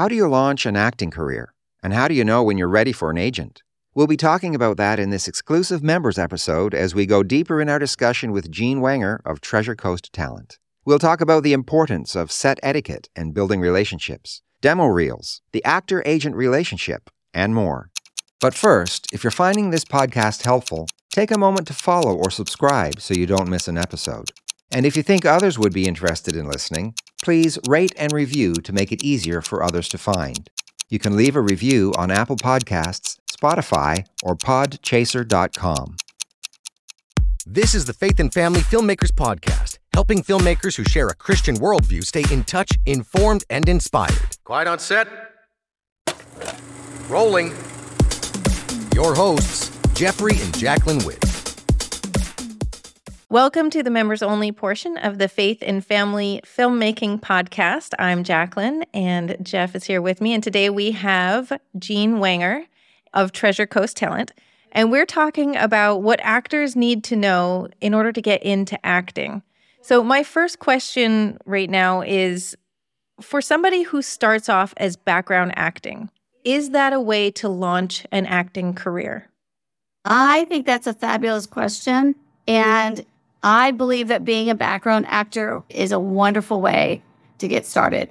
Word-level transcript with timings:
How 0.00 0.08
do 0.08 0.14
you 0.14 0.28
launch 0.28 0.64
an 0.64 0.76
acting 0.76 1.10
career? 1.10 1.52
And 1.82 1.92
how 1.92 2.08
do 2.08 2.14
you 2.14 2.24
know 2.24 2.42
when 2.42 2.56
you're 2.56 2.68
ready 2.68 2.90
for 2.90 3.10
an 3.10 3.18
agent? 3.18 3.62
We'll 3.94 4.06
be 4.06 4.16
talking 4.16 4.54
about 4.54 4.78
that 4.78 4.98
in 4.98 5.10
this 5.10 5.28
exclusive 5.28 5.82
members 5.82 6.18
episode 6.18 6.72
as 6.72 6.94
we 6.94 7.04
go 7.04 7.22
deeper 7.22 7.60
in 7.60 7.68
our 7.68 7.78
discussion 7.78 8.32
with 8.32 8.50
Jean 8.50 8.80
Wenger 8.80 9.20
of 9.26 9.42
Treasure 9.42 9.76
Coast 9.76 10.10
Talent. 10.10 10.58
We'll 10.86 10.98
talk 10.98 11.20
about 11.20 11.42
the 11.42 11.52
importance 11.52 12.16
of 12.16 12.32
set 12.32 12.58
etiquette 12.62 13.10
and 13.14 13.34
building 13.34 13.60
relationships, 13.60 14.40
demo 14.62 14.86
reels, 14.86 15.42
the 15.52 15.62
actor 15.66 16.02
agent 16.06 16.34
relationship, 16.34 17.10
and 17.34 17.54
more. 17.54 17.90
But 18.40 18.54
first, 18.54 19.06
if 19.12 19.22
you're 19.22 19.30
finding 19.30 19.68
this 19.68 19.84
podcast 19.84 20.46
helpful, 20.46 20.88
take 21.12 21.30
a 21.30 21.36
moment 21.36 21.66
to 21.66 21.74
follow 21.74 22.16
or 22.16 22.30
subscribe 22.30 23.02
so 23.02 23.12
you 23.12 23.26
don't 23.26 23.50
miss 23.50 23.68
an 23.68 23.76
episode. 23.76 24.30
And 24.70 24.86
if 24.86 24.96
you 24.96 25.02
think 25.02 25.26
others 25.26 25.58
would 25.58 25.74
be 25.74 25.86
interested 25.86 26.36
in 26.36 26.48
listening, 26.48 26.94
please 27.24 27.58
rate 27.68 27.92
and 27.96 28.12
review 28.12 28.54
to 28.54 28.72
make 28.72 28.92
it 28.92 29.04
easier 29.04 29.40
for 29.42 29.62
others 29.62 29.88
to 29.88 29.98
find. 29.98 30.50
You 30.88 30.98
can 30.98 31.16
leave 31.16 31.36
a 31.36 31.40
review 31.40 31.92
on 31.96 32.10
Apple 32.10 32.36
Podcasts, 32.36 33.18
Spotify, 33.30 34.04
or 34.22 34.34
podchaser.com. 34.34 35.96
This 37.46 37.74
is 37.74 37.84
the 37.84 37.92
Faith 37.92 38.20
and 38.20 38.32
Family 38.32 38.60
Filmmakers 38.60 39.12
Podcast, 39.12 39.78
helping 39.94 40.22
filmmakers 40.22 40.76
who 40.76 40.84
share 40.84 41.08
a 41.08 41.14
Christian 41.14 41.56
worldview 41.56 42.04
stay 42.04 42.24
in 42.32 42.44
touch, 42.44 42.70
informed, 42.86 43.44
and 43.50 43.68
inspired. 43.68 44.36
Quiet 44.44 44.68
on 44.68 44.78
set. 44.78 45.08
Rolling. 47.08 47.48
Your 48.94 49.14
hosts, 49.14 49.70
Geoffrey 49.94 50.32
and 50.32 50.52
Jaclyn 50.54 51.04
Whitt. 51.04 51.29
Welcome 53.30 53.70
to 53.70 53.84
the 53.84 53.90
members 53.90 54.24
only 54.24 54.50
portion 54.50 54.96
of 54.96 55.18
the 55.18 55.28
Faith 55.28 55.58
and 55.64 55.86
Family 55.86 56.40
Filmmaking 56.44 57.20
Podcast. 57.20 57.94
I'm 57.96 58.24
Jaclyn, 58.24 58.82
and 58.92 59.36
Jeff 59.40 59.76
is 59.76 59.84
here 59.84 60.02
with 60.02 60.20
me. 60.20 60.34
And 60.34 60.42
today 60.42 60.68
we 60.68 60.90
have 60.90 61.52
Jean 61.78 62.18
Wenger 62.18 62.64
of 63.14 63.30
Treasure 63.30 63.68
Coast 63.68 63.96
Talent. 63.96 64.32
And 64.72 64.90
we're 64.90 65.06
talking 65.06 65.54
about 65.54 66.02
what 66.02 66.18
actors 66.24 66.74
need 66.74 67.04
to 67.04 67.14
know 67.14 67.68
in 67.80 67.94
order 67.94 68.10
to 68.10 68.20
get 68.20 68.42
into 68.42 68.84
acting. 68.84 69.44
So, 69.80 70.02
my 70.02 70.24
first 70.24 70.58
question 70.58 71.38
right 71.46 71.70
now 71.70 72.02
is 72.02 72.56
for 73.20 73.40
somebody 73.40 73.84
who 73.84 74.02
starts 74.02 74.48
off 74.48 74.74
as 74.76 74.96
background 74.96 75.52
acting, 75.54 76.10
is 76.44 76.70
that 76.70 76.92
a 76.92 77.00
way 77.00 77.30
to 77.30 77.48
launch 77.48 78.04
an 78.10 78.26
acting 78.26 78.74
career? 78.74 79.28
I 80.04 80.46
think 80.46 80.66
that's 80.66 80.88
a 80.88 80.92
fabulous 80.92 81.46
question. 81.46 82.16
And 82.48 83.06
I 83.42 83.70
believe 83.70 84.08
that 84.08 84.24
being 84.24 84.50
a 84.50 84.54
background 84.54 85.06
actor 85.08 85.62
is 85.68 85.92
a 85.92 85.98
wonderful 85.98 86.60
way 86.60 87.02
to 87.38 87.48
get 87.48 87.64
started. 87.64 88.10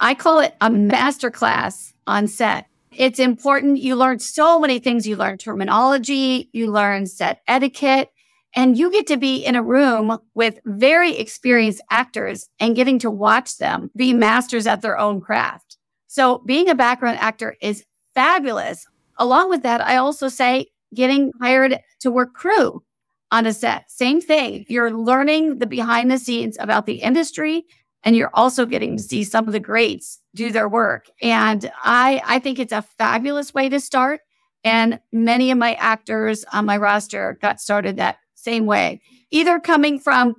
I 0.00 0.14
call 0.14 0.40
it 0.40 0.54
a 0.60 0.70
masterclass 0.70 1.92
on 2.06 2.26
set. 2.26 2.66
It's 2.92 3.18
important. 3.18 3.78
You 3.78 3.94
learn 3.94 4.18
so 4.18 4.58
many 4.58 4.78
things. 4.78 5.06
You 5.06 5.16
learn 5.16 5.36
terminology, 5.36 6.48
you 6.52 6.70
learn 6.70 7.06
set 7.06 7.42
etiquette, 7.46 8.10
and 8.56 8.76
you 8.76 8.90
get 8.90 9.06
to 9.08 9.16
be 9.16 9.44
in 9.44 9.54
a 9.54 9.62
room 9.62 10.18
with 10.34 10.58
very 10.64 11.16
experienced 11.16 11.82
actors 11.90 12.48
and 12.58 12.74
getting 12.74 12.98
to 13.00 13.10
watch 13.10 13.58
them 13.58 13.90
be 13.94 14.12
masters 14.12 14.66
at 14.66 14.82
their 14.82 14.98
own 14.98 15.20
craft. 15.20 15.76
So 16.06 16.38
being 16.46 16.68
a 16.68 16.74
background 16.74 17.18
actor 17.20 17.56
is 17.60 17.84
fabulous. 18.14 18.86
Along 19.18 19.50
with 19.50 19.62
that, 19.62 19.80
I 19.80 19.96
also 19.96 20.28
say 20.28 20.66
getting 20.94 21.30
hired 21.40 21.78
to 22.00 22.10
work 22.10 22.34
crew 22.34 22.82
on 23.30 23.46
a 23.46 23.52
set. 23.52 23.90
Same 23.90 24.20
thing. 24.20 24.64
You're 24.68 24.92
learning 24.92 25.58
the 25.58 25.66
behind 25.66 26.10
the 26.10 26.18
scenes 26.18 26.56
about 26.58 26.86
the 26.86 26.94
industry 26.94 27.64
and 28.02 28.16
you're 28.16 28.30
also 28.32 28.64
getting 28.64 28.96
to 28.96 29.02
see 29.02 29.24
some 29.24 29.46
of 29.46 29.52
the 29.52 29.60
greats 29.60 30.20
do 30.34 30.50
their 30.50 30.68
work. 30.68 31.10
And 31.20 31.70
I 31.82 32.22
I 32.24 32.38
think 32.38 32.58
it's 32.58 32.72
a 32.72 32.82
fabulous 32.82 33.54
way 33.54 33.68
to 33.68 33.80
start 33.80 34.20
and 34.64 35.00
many 35.12 35.50
of 35.50 35.58
my 35.58 35.74
actors 35.74 36.44
on 36.52 36.66
my 36.66 36.76
roster 36.76 37.38
got 37.40 37.60
started 37.60 37.96
that 37.96 38.18
same 38.34 38.66
way. 38.66 39.00
Either 39.30 39.60
coming 39.60 39.98
from 39.98 40.34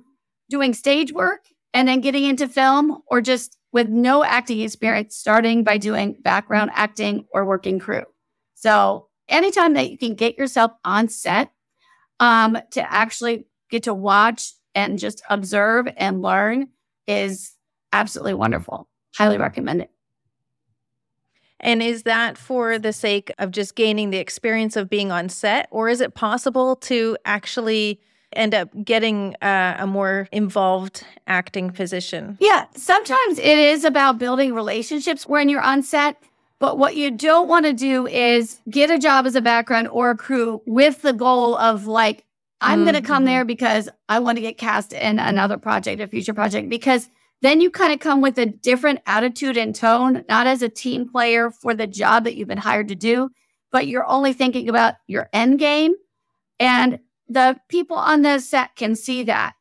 doing 0.50 0.74
stage 0.74 1.12
work 1.12 1.46
and 1.72 1.88
then 1.88 2.00
getting 2.00 2.24
into 2.24 2.48
film 2.48 2.98
or 3.06 3.20
just 3.20 3.58
with 3.72 3.88
no 3.88 4.22
acting 4.22 4.60
experience 4.60 5.16
starting 5.16 5.64
by 5.64 5.78
doing 5.78 6.16
background 6.22 6.70
acting 6.74 7.24
or 7.32 7.44
working 7.44 7.78
crew. 7.78 8.04
So, 8.54 9.08
anytime 9.28 9.72
that 9.74 9.90
you 9.90 9.96
can 9.96 10.14
get 10.14 10.36
yourself 10.36 10.72
on 10.84 11.08
set 11.08 11.52
um, 12.20 12.58
to 12.72 12.92
actually 12.92 13.46
get 13.70 13.84
to 13.84 13.94
watch 13.94 14.52
and 14.74 14.98
just 14.98 15.22
observe 15.28 15.86
and 15.96 16.22
learn 16.22 16.68
is 17.06 17.52
absolutely 17.92 18.34
wonderful. 18.34 18.88
Highly 19.16 19.38
recommend 19.38 19.82
it. 19.82 19.90
And 21.60 21.82
is 21.82 22.02
that 22.02 22.36
for 22.36 22.78
the 22.78 22.92
sake 22.92 23.32
of 23.38 23.52
just 23.52 23.76
gaining 23.76 24.10
the 24.10 24.18
experience 24.18 24.76
of 24.76 24.90
being 24.90 25.12
on 25.12 25.28
set, 25.28 25.68
or 25.70 25.88
is 25.88 26.00
it 26.00 26.14
possible 26.14 26.76
to 26.76 27.16
actually 27.24 28.00
end 28.32 28.54
up 28.54 28.68
getting 28.84 29.36
uh, 29.42 29.76
a 29.78 29.86
more 29.86 30.28
involved 30.32 31.04
acting 31.26 31.70
position? 31.70 32.36
Yeah, 32.40 32.66
sometimes 32.74 33.38
it 33.38 33.58
is 33.58 33.84
about 33.84 34.18
building 34.18 34.54
relationships 34.54 35.26
when 35.28 35.48
you're 35.48 35.62
on 35.62 35.82
set. 35.82 36.20
But 36.62 36.78
what 36.78 36.94
you 36.94 37.10
don't 37.10 37.48
want 37.48 37.66
to 37.66 37.72
do 37.72 38.06
is 38.06 38.60
get 38.70 38.88
a 38.88 38.96
job 38.96 39.26
as 39.26 39.34
a 39.34 39.40
background 39.40 39.88
or 39.88 40.10
a 40.10 40.16
crew 40.16 40.62
with 40.64 41.02
the 41.02 41.12
goal 41.12 41.56
of 41.56 41.88
like, 41.88 42.24
I'm 42.60 42.78
mm-hmm. 42.78 42.84
going 42.84 43.02
to 43.02 43.08
come 43.08 43.24
there 43.24 43.44
because 43.44 43.88
I 44.08 44.20
want 44.20 44.36
to 44.36 44.42
get 44.42 44.58
cast 44.58 44.92
in 44.92 45.18
another 45.18 45.58
project, 45.58 46.00
a 46.00 46.06
future 46.06 46.34
project, 46.34 46.68
because 46.68 47.10
then 47.40 47.60
you 47.60 47.68
kind 47.68 47.92
of 47.92 47.98
come 47.98 48.20
with 48.20 48.38
a 48.38 48.46
different 48.46 49.00
attitude 49.06 49.56
and 49.56 49.74
tone, 49.74 50.24
not 50.28 50.46
as 50.46 50.62
a 50.62 50.68
team 50.68 51.08
player 51.08 51.50
for 51.50 51.74
the 51.74 51.88
job 51.88 52.22
that 52.22 52.36
you've 52.36 52.46
been 52.46 52.58
hired 52.58 52.86
to 52.86 52.94
do, 52.94 53.30
but 53.72 53.88
you're 53.88 54.06
only 54.06 54.32
thinking 54.32 54.68
about 54.68 54.94
your 55.08 55.28
end 55.32 55.58
game. 55.58 55.94
And 56.60 57.00
the 57.28 57.58
people 57.70 57.96
on 57.96 58.22
the 58.22 58.38
set 58.38 58.76
can 58.76 58.94
see 58.94 59.24
that. 59.24 59.54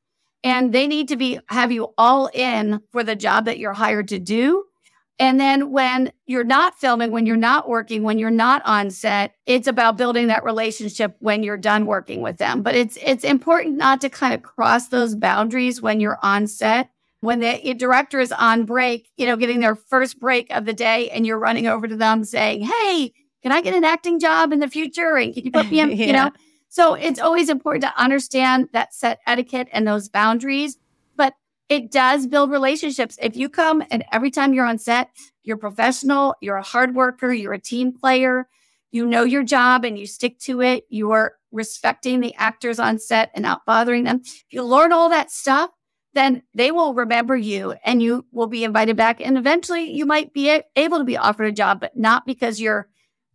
And 0.43 0.71
they 0.71 0.85
need 0.85 1.07
to 1.07 1.15
be 1.15 1.39
have 1.47 1.71
you 1.71 1.95
all 1.97 2.29
in 2.31 2.81
for 2.91 3.03
the 3.03 3.15
job 3.15 3.45
that 3.45 3.57
you're 3.57 3.73
hired 3.73 4.09
to 4.09 4.19
do. 4.19 4.65
And 5.21 5.39
then 5.39 5.69
when 5.69 6.11
you're 6.25 6.43
not 6.43 6.79
filming, 6.79 7.11
when 7.11 7.27
you're 7.27 7.37
not 7.37 7.69
working, 7.69 8.01
when 8.01 8.17
you're 8.17 8.31
not 8.31 8.63
on 8.65 8.89
set, 8.89 9.35
it's 9.45 9.67
about 9.67 9.95
building 9.95 10.25
that 10.27 10.43
relationship 10.43 11.15
when 11.19 11.43
you're 11.43 11.57
done 11.57 11.85
working 11.85 12.21
with 12.21 12.37
them. 12.37 12.63
But 12.63 12.73
it's 12.73 12.97
it's 12.99 13.23
important 13.23 13.77
not 13.77 14.01
to 14.01 14.09
kind 14.09 14.33
of 14.33 14.41
cross 14.41 14.87
those 14.87 15.13
boundaries 15.13 15.79
when 15.79 15.99
you're 15.99 16.17
on 16.23 16.47
set. 16.47 16.89
When 17.19 17.39
the 17.39 17.75
director 17.75 18.19
is 18.19 18.31
on 18.31 18.65
break, 18.65 19.11
you 19.15 19.27
know, 19.27 19.35
getting 19.37 19.59
their 19.59 19.75
first 19.75 20.19
break 20.19 20.49
of 20.49 20.65
the 20.65 20.73
day 20.73 21.11
and 21.11 21.27
you're 21.27 21.37
running 21.37 21.67
over 21.67 21.87
to 21.87 21.95
them 21.95 22.23
saying, 22.23 22.63
Hey, 22.63 23.13
can 23.43 23.51
I 23.51 23.61
get 23.61 23.75
an 23.75 23.83
acting 23.83 24.19
job 24.19 24.51
in 24.51 24.59
the 24.59 24.67
future? 24.67 25.17
And 25.17 25.35
can 25.35 25.45
you 25.45 25.51
put 25.51 25.69
me 25.69 25.79
in, 25.81 25.91
yeah. 25.91 26.05
you 26.07 26.13
know? 26.13 26.31
So 26.69 26.95
it's 26.95 27.19
always 27.19 27.47
important 27.47 27.83
to 27.83 28.01
understand 28.01 28.69
that 28.73 28.95
set 28.95 29.19
etiquette 29.27 29.67
and 29.71 29.87
those 29.87 30.09
boundaries 30.09 30.79
it 31.71 31.89
does 31.89 32.27
build 32.27 32.51
relationships. 32.51 33.17
If 33.21 33.37
you 33.37 33.47
come 33.47 33.81
and 33.89 34.03
every 34.11 34.29
time 34.29 34.53
you're 34.53 34.65
on 34.65 34.77
set, 34.77 35.09
you're 35.43 35.55
professional, 35.55 36.35
you're 36.41 36.57
a 36.57 36.61
hard 36.61 36.93
worker, 36.93 37.31
you're 37.31 37.53
a 37.53 37.59
team 37.59 37.93
player, 37.93 38.49
you 38.91 39.05
know 39.05 39.23
your 39.23 39.41
job 39.41 39.85
and 39.85 39.97
you 39.97 40.05
stick 40.05 40.37
to 40.39 40.61
it, 40.61 40.83
you 40.89 41.11
are 41.11 41.35
respecting 41.49 42.19
the 42.19 42.35
actors 42.35 42.77
on 42.77 42.99
set 42.99 43.31
and 43.33 43.43
not 43.43 43.65
bothering 43.65 44.03
them. 44.03 44.19
If 44.21 44.43
you 44.49 44.65
learn 44.65 44.91
all 44.91 45.09
that 45.11 45.31
stuff, 45.31 45.71
then 46.13 46.43
they 46.53 46.71
will 46.71 46.93
remember 46.93 47.37
you 47.37 47.73
and 47.85 48.03
you 48.03 48.25
will 48.33 48.47
be 48.47 48.65
invited 48.65 48.97
back. 48.97 49.21
And 49.21 49.37
eventually 49.37 49.89
you 49.93 50.05
might 50.05 50.33
be 50.33 50.61
able 50.75 50.97
to 50.97 51.05
be 51.05 51.15
offered 51.15 51.45
a 51.45 51.53
job, 51.53 51.79
but 51.79 51.95
not 51.95 52.25
because 52.25 52.59
you're 52.59 52.89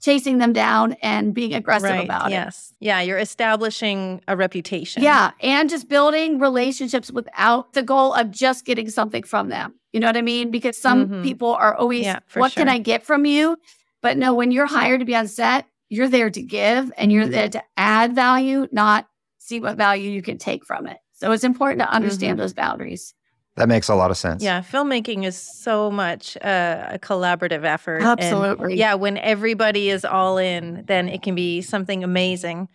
chasing 0.06 0.38
them 0.38 0.52
down 0.52 0.92
and 1.02 1.34
being 1.34 1.52
aggressive 1.52 1.90
right, 1.90 2.04
about 2.04 2.30
yes. 2.30 2.30
it. 2.30 2.36
Yes. 2.36 2.74
Yeah. 2.78 3.00
You're 3.00 3.18
establishing 3.18 4.22
a 4.28 4.36
reputation. 4.36 5.02
Yeah. 5.02 5.32
And 5.40 5.68
just 5.68 5.88
building 5.88 6.38
relationships 6.38 7.10
without 7.10 7.72
the 7.72 7.82
goal 7.82 8.14
of 8.14 8.30
just 8.30 8.64
getting 8.64 8.88
something 8.88 9.24
from 9.24 9.48
them. 9.48 9.74
You 9.92 9.98
know 9.98 10.06
what 10.06 10.16
I 10.16 10.22
mean? 10.22 10.52
Because 10.52 10.78
some 10.78 11.08
mm-hmm. 11.08 11.22
people 11.24 11.54
are 11.54 11.74
always, 11.74 12.04
yeah, 12.04 12.20
what 12.34 12.52
sure. 12.52 12.60
can 12.60 12.68
I 12.68 12.78
get 12.78 13.02
from 13.02 13.26
you? 13.26 13.56
But 14.00 14.16
no, 14.16 14.32
when 14.32 14.52
you're 14.52 14.66
hired 14.66 15.00
to 15.00 15.06
be 15.06 15.16
on 15.16 15.26
set, 15.26 15.66
you're 15.88 16.06
there 16.06 16.30
to 16.30 16.42
give 16.42 16.92
and 16.96 17.10
you're 17.10 17.26
there 17.26 17.48
to 17.48 17.62
add 17.76 18.14
value, 18.14 18.68
not 18.70 19.08
see 19.38 19.58
what 19.58 19.76
value 19.76 20.08
you 20.08 20.22
can 20.22 20.38
take 20.38 20.64
from 20.64 20.86
it. 20.86 20.98
So 21.14 21.32
it's 21.32 21.42
important 21.42 21.80
to 21.80 21.90
understand 21.90 22.34
mm-hmm. 22.34 22.42
those 22.42 22.54
boundaries. 22.54 23.12
That 23.56 23.68
makes 23.68 23.88
a 23.88 23.94
lot 23.94 24.10
of 24.10 24.18
sense. 24.18 24.42
Yeah, 24.42 24.60
filmmaking 24.60 25.24
is 25.24 25.36
so 25.36 25.90
much 25.90 26.36
uh, 26.38 26.88
a 26.90 26.98
collaborative 26.98 27.64
effort. 27.64 28.02
Absolutely. 28.02 28.72
And 28.72 28.78
yeah, 28.78 28.94
when 28.94 29.16
everybody 29.16 29.88
is 29.88 30.04
all 30.04 30.36
in, 30.36 30.84
then 30.86 31.08
it 31.08 31.22
can 31.22 31.34
be 31.34 31.62
something 31.62 32.04
amazing. 32.04 32.68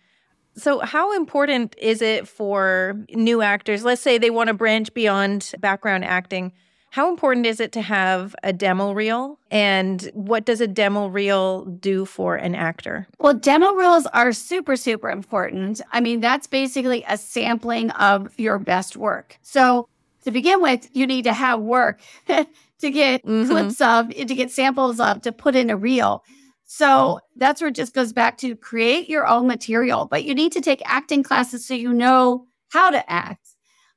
So, 0.54 0.80
how 0.80 1.16
important 1.16 1.76
is 1.78 2.02
it 2.02 2.28
for 2.28 2.96
new 3.10 3.42
actors? 3.42 3.84
Let's 3.84 4.02
say 4.02 4.18
they 4.18 4.30
want 4.30 4.48
to 4.48 4.54
branch 4.54 4.92
beyond 4.92 5.54
background 5.60 6.04
acting. 6.04 6.52
How 6.90 7.08
important 7.08 7.46
is 7.46 7.58
it 7.58 7.72
to 7.72 7.80
have 7.80 8.36
a 8.42 8.52
demo 8.52 8.92
reel? 8.92 9.38
And 9.50 10.10
what 10.12 10.44
does 10.44 10.60
a 10.60 10.66
demo 10.66 11.06
reel 11.06 11.64
do 11.64 12.04
for 12.04 12.36
an 12.36 12.54
actor? 12.54 13.06
Well, 13.18 13.32
demo 13.32 13.72
reels 13.72 14.04
are 14.12 14.32
super, 14.32 14.76
super 14.76 15.08
important. 15.08 15.80
I 15.90 16.00
mean, 16.00 16.20
that's 16.20 16.46
basically 16.46 17.02
a 17.08 17.16
sampling 17.16 17.92
of 17.92 18.38
your 18.38 18.58
best 18.58 18.94
work. 18.94 19.38
So, 19.40 19.88
to 20.22 20.30
begin 20.30 20.60
with, 20.62 20.88
you 20.92 21.06
need 21.06 21.24
to 21.24 21.32
have 21.32 21.60
work 21.60 22.00
to 22.26 22.90
get 22.90 23.24
Mhm. 23.24 23.48
clips 23.48 23.80
of, 23.80 24.08
to 24.10 24.34
get 24.34 24.50
samples 24.50 25.00
of, 25.00 25.22
to 25.22 25.32
put 25.32 25.54
in 25.56 25.70
a 25.70 25.76
reel. 25.76 26.24
So 26.64 27.20
that's 27.36 27.60
where 27.60 27.68
it 27.68 27.74
just 27.74 27.92
goes 27.94 28.12
back 28.12 28.38
to 28.38 28.56
create 28.56 29.08
your 29.08 29.26
own 29.26 29.46
material, 29.46 30.06
but 30.10 30.24
you 30.24 30.34
need 30.34 30.52
to 30.52 30.60
take 30.60 30.80
acting 30.86 31.22
classes 31.22 31.66
so 31.66 31.74
you 31.74 31.92
know 31.92 32.46
how 32.70 32.90
to 32.90 33.10
act. 33.12 33.46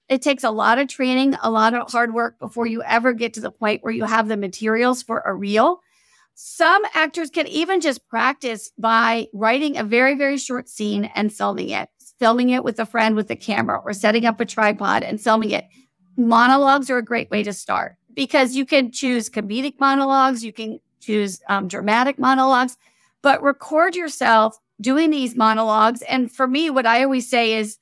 It 0.10 0.22
takes 0.22 0.44
a 0.44 0.52
lot 0.52 0.78
of 0.78 0.88
training, 0.90 1.36
a 1.42 1.50
lot 1.50 1.74
of 1.74 1.90
hard 1.92 2.14
work 2.14 2.38
before 2.38 2.68
you 2.68 2.84
ever 2.84 3.14
get 3.14 3.34
to 3.36 3.40
the 3.42 3.50
point 3.50 3.84
where 3.84 3.94
you 3.94 4.04
have 4.04 4.28
the 4.28 4.38
materials 4.38 5.02
for 5.02 5.22
a 5.26 5.34
reel. 5.34 5.80
Some 6.36 6.84
actors 6.94 7.30
can 7.30 7.48
even 7.48 7.80
just 7.80 8.06
practice 8.10 8.72
by 8.78 9.28
writing 9.34 9.78
a 9.78 9.84
very, 9.86 10.16
very 10.16 10.38
short 10.38 10.68
scene 10.68 11.06
and 11.16 11.34
filming 11.34 11.70
it, 11.70 11.88
filming 12.20 12.50
it 12.50 12.64
with 12.64 12.78
a 12.80 12.86
friend 12.86 13.16
with 13.16 13.32
a 13.32 13.38
camera 13.38 13.82
or 13.84 13.94
setting 13.94 14.26
up 14.26 14.42
a 14.42 14.46
tripod 14.46 15.02
and 15.02 15.20
filming 15.22 15.52
it. 15.52 15.66
Monologues 16.18 16.90
are 16.90 16.98
a 16.98 17.04
great 17.04 17.30
way 17.30 17.44
to 17.44 17.54
start 17.54 17.96
because 18.14 18.56
you 18.56 18.66
can 18.66 18.92
choose 18.92 19.30
comedic 19.30 19.80
monologues, 19.80 20.44
you 20.44 20.54
can 20.54 20.80
choose 21.02 21.42
um, 21.50 21.68
dramatic 21.68 22.18
monologues, 22.18 22.78
but 23.22 23.42
record 23.44 23.96
yourself 23.96 24.58
doing 24.82 25.10
these 25.10 25.36
monologues. 25.36 26.02
And 26.04 26.32
for 26.32 26.48
me, 26.48 26.70
what 26.70 26.86
I 26.86 27.04
always 27.04 27.30
say 27.30 27.54
is, 27.54 27.78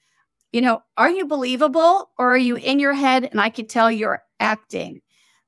you 0.51 0.62
know, 0.62 0.81
are 0.97 1.09
you 1.09 1.25
believable 1.25 2.09
or 2.18 2.33
are 2.33 2.38
you 2.38 2.56
in 2.56 2.80
your 2.80 2.94
head 2.94 3.25
and 3.25 3.39
I 3.39 3.50
can 3.50 3.68
tell 3.68 3.91
you're 3.91 4.24
acting? 4.39 5.01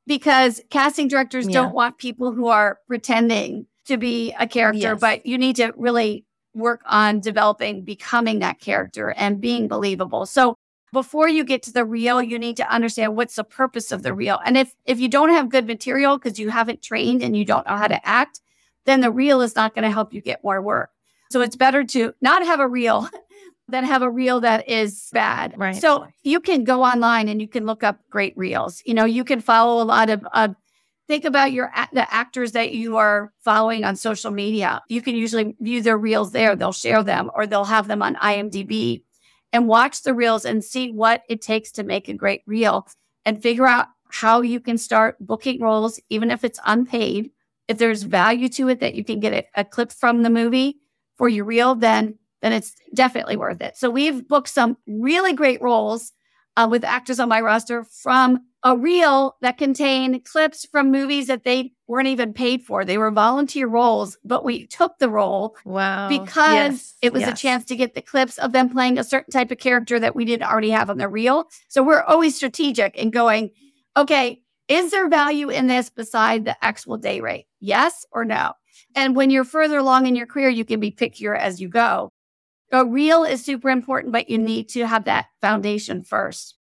Because 0.08 0.62
casting 0.70 1.08
directors 1.08 1.48
Yeah. 1.48 1.54
don't 1.54 1.74
want 1.74 1.98
people 1.98 2.32
who 2.32 2.48
are 2.48 2.80
pretending 2.88 3.68
to 3.86 3.98
be 3.98 4.34
a 4.40 4.48
character, 4.48 4.92
Yes. 4.94 5.00
but 5.00 5.26
you 5.26 5.38
need 5.38 5.56
to 5.58 5.74
really 5.78 6.26
work 6.54 6.82
on 6.86 7.20
developing 7.20 7.84
becoming 7.84 8.40
that 8.40 8.60
character 8.60 9.12
and 9.18 9.42
being 9.42 9.68
believable. 9.68 10.26
So 10.26 10.56
before 10.96 11.28
you 11.28 11.44
get 11.44 11.62
to 11.64 11.74
the 11.74 11.84
reel, 11.84 12.22
you 12.22 12.40
need 12.40 12.56
to 12.56 12.74
understand 12.74 13.18
what's 13.18 13.36
the 13.36 13.44
purpose 13.44 13.92
of 13.92 14.02
the 14.02 14.14
reel. 14.14 14.40
And 14.46 14.58
if 14.58 14.74
if 14.86 14.98
you 14.98 15.10
don't 15.10 15.30
have 15.30 15.50
good 15.50 15.68
material 15.68 16.18
because 16.18 16.40
you 16.40 16.50
haven't 16.50 16.82
trained 16.82 17.22
and 17.22 17.36
you 17.36 17.44
don't 17.44 17.68
know 17.68 17.76
how 17.76 17.88
to 17.88 18.08
act, 18.08 18.40
then 18.86 19.02
the 19.02 19.12
reel 19.12 19.42
is 19.42 19.58
not 19.58 19.76
going 19.76 19.84
to 19.84 19.92
help 19.92 20.14
you 20.14 20.22
get 20.22 20.42
more 20.42 20.62
work. 20.62 20.92
So 21.32 21.42
it's 21.42 21.58
better 21.58 21.84
to 21.84 22.14
not 22.22 22.46
have 22.46 22.62
a 22.62 22.68
reel 22.68 23.10
than 23.68 23.84
have 23.84 24.04
a 24.04 24.10
reel 24.10 24.40
that 24.40 24.70
is 24.70 25.10
bad. 25.12 25.54
Right. 25.58 25.76
So 25.76 26.08
you 26.24 26.40
can 26.40 26.64
go 26.64 26.82
online 26.82 27.28
and 27.28 27.42
you 27.42 27.48
can 27.50 27.66
look 27.66 27.84
up 27.84 28.00
great 28.10 28.34
reels. 28.38 28.82
You 28.86 28.94
know, 28.94 29.06
you 29.06 29.26
can 29.26 29.42
follow 29.42 29.84
a 29.84 29.90
lot 29.96 30.10
of 30.10 30.26
uh, 30.32 30.50
think 31.10 31.26
about 31.26 31.52
your 31.52 31.74
the 31.92 32.12
actors 32.14 32.54
that 32.54 32.72
you 32.72 32.96
are 32.96 33.34
following 33.44 33.84
on 33.84 33.98
social 33.98 34.32
media. 34.32 34.82
You 34.88 35.02
can 35.02 35.16
usually 35.16 35.58
view 35.60 35.82
their 35.82 35.98
reels 35.98 36.32
there. 36.32 36.56
They'll 36.56 36.72
share 36.72 37.04
them 37.04 37.32
or 37.36 37.46
they'll 37.48 37.66
have 37.66 37.90
them 37.90 38.02
on 38.02 38.16
IMDb 38.16 39.04
and 39.56 39.70
watch 39.70 40.04
the 40.04 40.14
reels 40.14 40.44
and 40.44 40.62
see 40.62 40.92
what 40.92 41.24
it 41.30 41.42
takes 41.42 41.72
to 41.72 41.84
make 41.84 42.10
a 42.10 42.14
great 42.14 42.42
reel 42.46 42.86
and 43.24 43.42
figure 43.42 43.66
out 43.66 43.88
how 44.10 44.42
you 44.42 44.60
can 44.60 44.78
start 44.78 45.16
booking 45.22 45.62
roles, 45.62 45.98
even 46.10 46.30
if 46.30 46.44
it's 46.44 46.60
unpaid. 46.66 47.32
If 47.70 47.78
there's 47.78 48.04
value 48.04 48.50
to 48.50 48.68
it 48.68 48.82
that 48.82 48.96
you 48.96 49.06
can 49.06 49.22
get 49.22 49.34
a, 49.34 49.62
a 49.62 49.64
clip 49.64 49.94
from 49.94 50.24
the 50.24 50.30
movie 50.30 50.76
for 51.18 51.30
your 51.30 51.46
reel, 51.46 51.74
then 51.74 52.20
then 52.42 52.52
it's 52.52 52.76
definitely 52.94 53.38
worth 53.38 53.62
it. 53.62 53.78
So 53.78 53.90
we've 53.90 54.28
booked 54.28 54.50
some 54.50 54.76
really 54.88 55.32
great 55.32 55.62
roles 55.62 56.12
uh, 56.58 56.68
with 56.70 56.84
actors 56.84 57.22
on 57.22 57.30
my 57.30 57.40
roster 57.40 57.86
from 57.86 58.42
a 58.66 58.76
reel 58.76 59.38
that 59.42 59.60
contained 59.60 60.26
clips 60.26 60.66
from 60.66 60.92
movies 60.92 61.28
that 61.28 61.44
they 61.44 61.72
weren't 61.88 62.08
even 62.08 62.34
paid 62.34 62.64
for. 62.64 62.84
They 62.84 62.98
were 62.98 63.12
volunteer 63.12 63.68
roles, 63.68 64.18
but 64.26 64.44
we 64.44 64.66
took 64.66 64.98
the 64.98 65.08
role 65.08 65.56
Wow. 65.66 66.10
because 66.10 66.52
Yes, 66.52 66.94
it 67.04 67.14
was 67.14 67.28
a 67.28 67.36
chance 67.36 67.64
to 67.66 67.76
get 67.76 67.94
the 67.94 68.02
clips 68.02 68.40
of 68.40 68.54
them 68.54 68.70
playing 68.70 68.98
a 68.98 69.04
certain 69.04 69.32
type 69.32 69.52
of 69.52 69.60
character 69.60 70.00
that 70.00 70.16
we 70.16 70.26
didn't 70.26 70.50
already 70.50 70.72
have 70.72 70.90
on 70.90 70.98
the 70.98 71.08
reel. 71.08 71.48
So 71.68 71.84
we're 71.84 72.02
always 72.02 72.36
strategic 72.36 72.98
in 72.98 73.12
going, 73.12 73.52
okay, 73.96 74.42
is 74.68 74.90
there 74.90 75.08
value 75.10 75.50
in 75.50 75.68
this 75.68 75.92
beside 75.92 76.46
the 76.46 76.58
actual 76.66 76.98
day 76.98 77.22
rate? 77.22 77.46
Yes 77.60 78.04
or 78.12 78.26
no? 78.26 78.54
And 78.96 79.16
when 79.16 79.30
you're 79.30 79.44
further 79.44 79.78
along 79.78 80.08
in 80.08 80.16
your 80.16 80.26
career, 80.26 80.50
you 80.50 80.66
can 80.66 80.80
be 80.80 80.90
pickier 80.90 81.38
as 81.38 81.62
you 81.62 81.70
go. 81.70 82.10
A 82.72 82.84
reel 82.84 83.26
is 83.26 83.46
super 83.46 83.70
important, 83.70 84.12
but 84.12 84.28
you 84.28 84.40
need 84.40 84.70
to 84.70 84.88
have 84.88 85.06
that 85.06 85.28
foundation 85.40 86.02
first. 86.02 86.56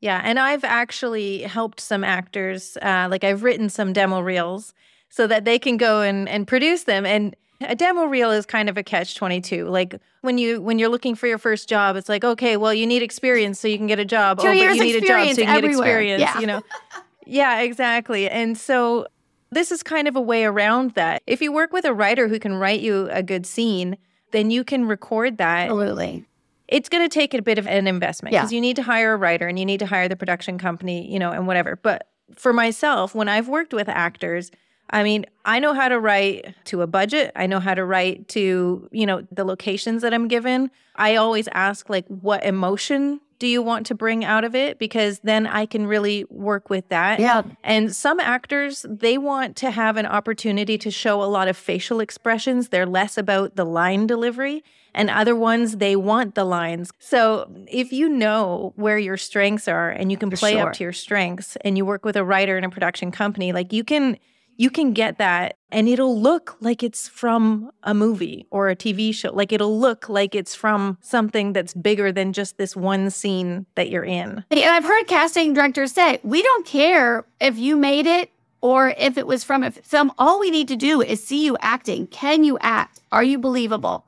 Yeah, 0.00 0.20
and 0.24 0.38
I've 0.38 0.64
actually 0.64 1.42
helped 1.42 1.80
some 1.80 2.04
actors. 2.04 2.76
Uh, 2.80 3.08
like 3.10 3.24
I've 3.24 3.42
written 3.42 3.68
some 3.68 3.92
demo 3.92 4.20
reels 4.20 4.72
so 5.08 5.26
that 5.26 5.44
they 5.44 5.58
can 5.58 5.76
go 5.76 6.02
and 6.02 6.28
and 6.28 6.46
produce 6.46 6.84
them. 6.84 7.04
And 7.04 7.34
a 7.60 7.74
demo 7.74 8.04
reel 8.04 8.30
is 8.30 8.46
kind 8.46 8.68
of 8.68 8.76
a 8.76 8.82
catch 8.82 9.16
twenty 9.16 9.40
two. 9.40 9.66
Like 9.68 9.96
when 10.20 10.38
you 10.38 10.60
when 10.60 10.78
you're 10.78 10.88
looking 10.88 11.14
for 11.14 11.26
your 11.26 11.38
first 11.38 11.68
job, 11.68 11.96
it's 11.96 12.08
like 12.08 12.24
okay, 12.24 12.56
well 12.56 12.72
you 12.72 12.86
need 12.86 13.02
experience 13.02 13.58
so 13.58 13.66
you 13.66 13.76
can 13.76 13.88
get 13.88 13.98
a 13.98 14.04
job. 14.04 14.38
Two 14.38 14.46
oh, 14.46 14.50
but 14.50 14.56
you 14.56 14.82
need 14.82 14.96
a 14.96 15.06
job 15.06 15.34
so 15.34 15.40
you 15.40 15.46
can 15.46 15.60
get 15.62 15.64
experience. 15.64 16.20
Yeah. 16.20 16.38
You 16.38 16.46
know. 16.46 16.62
yeah, 17.26 17.60
exactly. 17.60 18.28
And 18.28 18.56
so 18.56 19.06
this 19.50 19.72
is 19.72 19.82
kind 19.82 20.06
of 20.06 20.14
a 20.14 20.20
way 20.20 20.44
around 20.44 20.92
that. 20.92 21.22
If 21.26 21.40
you 21.42 21.52
work 21.52 21.72
with 21.72 21.84
a 21.84 21.94
writer 21.94 22.28
who 22.28 22.38
can 22.38 22.54
write 22.54 22.80
you 22.80 23.08
a 23.10 23.22
good 23.22 23.46
scene, 23.46 23.96
then 24.30 24.50
you 24.50 24.62
can 24.62 24.84
record 24.86 25.38
that 25.38 25.70
Absolutely. 25.70 26.24
It's 26.68 26.88
going 26.88 27.02
to 27.02 27.12
take 27.12 27.34
a 27.34 27.42
bit 27.42 27.58
of 27.58 27.66
an 27.66 27.86
investment 27.86 28.32
Yeah. 28.32 28.40
because 28.40 28.52
you 28.52 28.60
need 28.60 28.76
to 28.76 28.82
hire 28.82 29.14
a 29.14 29.16
writer 29.16 29.46
and 29.48 29.58
you 29.58 29.64
need 29.64 29.80
to 29.80 29.86
hire 29.86 30.08
the 30.08 30.16
production 30.16 30.58
company, 30.58 31.10
you 31.10 31.18
know, 31.18 31.32
and 31.32 31.46
whatever. 31.46 31.76
But 31.76 32.08
for 32.36 32.52
myself, 32.52 33.14
when 33.14 33.28
I've 33.28 33.48
worked 33.48 33.72
with 33.72 33.88
actors, 33.88 34.50
I 34.90 35.02
mean, 35.02 35.26
I 35.44 35.58
know 35.60 35.74
how 35.74 35.88
to 35.88 35.98
write 35.98 36.54
to 36.66 36.82
a 36.82 36.86
budget. 36.86 37.32
I 37.36 37.46
know 37.46 37.60
how 37.60 37.74
to 37.74 37.84
write 37.84 38.28
to, 38.28 38.88
you 38.92 39.06
know, 39.06 39.26
the 39.32 39.44
locations 39.44 40.02
that 40.02 40.14
I'm 40.14 40.28
given. 40.28 40.70
I 40.96 41.16
always 41.16 41.48
ask, 41.52 41.88
like, 41.90 42.06
what 42.08 42.44
emotion 42.44 43.20
do 43.38 43.46
you 43.46 43.62
want 43.62 43.86
to 43.86 43.94
bring 43.94 44.24
out 44.24 44.44
of 44.44 44.54
it? 44.54 44.78
Because 44.78 45.20
then 45.20 45.46
I 45.46 45.66
can 45.66 45.86
really 45.86 46.24
work 46.28 46.70
with 46.70 46.88
that. 46.88 47.20
Yeah. 47.20 47.42
And 47.62 47.94
some 47.94 48.20
actors, 48.20 48.84
they 48.88 49.18
want 49.18 49.56
to 49.56 49.70
have 49.70 49.96
an 49.96 50.06
opportunity 50.06 50.78
to 50.78 50.90
show 50.90 51.22
a 51.22 51.26
lot 51.26 51.48
of 51.48 51.56
facial 51.56 52.00
expressions. 52.00 52.68
They're 52.68 52.86
less 52.86 53.16
about 53.16 53.56
the 53.56 53.64
line 53.64 54.06
delivery. 54.06 54.64
And 54.94 55.10
other 55.10 55.36
ones, 55.36 55.76
they 55.76 55.94
want 55.94 56.34
the 56.34 56.44
lines. 56.44 56.90
So 56.98 57.48
if 57.68 57.92
you 57.92 58.08
know 58.08 58.72
where 58.76 58.98
your 58.98 59.16
strengths 59.16 59.68
are 59.68 59.90
and 59.90 60.10
you 60.10 60.16
can 60.16 60.30
play 60.30 60.52
sure. 60.52 60.66
up 60.66 60.72
to 60.74 60.84
your 60.84 60.92
strengths 60.92 61.56
and 61.56 61.76
you 61.76 61.84
work 61.84 62.04
with 62.04 62.16
a 62.16 62.24
writer 62.24 62.56
and 62.56 62.66
a 62.66 62.70
production 62.70 63.12
company, 63.12 63.52
like 63.52 63.72
you 63.72 63.84
can 63.84 64.18
you 64.58 64.70
can 64.70 64.92
get 64.92 65.18
that 65.18 65.56
and 65.70 65.88
it'll 65.88 66.20
look 66.20 66.56
like 66.60 66.82
it's 66.82 67.08
from 67.08 67.70
a 67.84 67.94
movie 67.94 68.46
or 68.50 68.68
a 68.68 68.74
TV 68.76 69.14
show. 69.14 69.32
Like 69.32 69.52
it'll 69.52 69.78
look 69.78 70.08
like 70.08 70.34
it's 70.34 70.54
from 70.54 70.98
something 71.00 71.52
that's 71.52 71.72
bigger 71.72 72.10
than 72.10 72.32
just 72.32 72.58
this 72.58 72.74
one 72.74 73.08
scene 73.10 73.66
that 73.76 73.88
you're 73.88 74.04
in. 74.04 74.44
And 74.50 74.60
I've 74.60 74.84
heard 74.84 75.04
casting 75.06 75.54
directors 75.54 75.92
say, 75.92 76.18
we 76.24 76.42
don't 76.42 76.66
care 76.66 77.24
if 77.40 77.56
you 77.56 77.76
made 77.76 78.06
it 78.06 78.30
or 78.60 78.94
if 78.98 79.16
it 79.16 79.28
was 79.28 79.44
from 79.44 79.62
a 79.62 79.70
film. 79.70 80.10
All 80.18 80.40
we 80.40 80.50
need 80.50 80.66
to 80.68 80.76
do 80.76 81.00
is 81.02 81.24
see 81.24 81.44
you 81.44 81.56
acting. 81.60 82.08
Can 82.08 82.42
you 82.42 82.58
act? 82.60 83.00
Are 83.12 83.22
you 83.22 83.38
believable? 83.38 84.06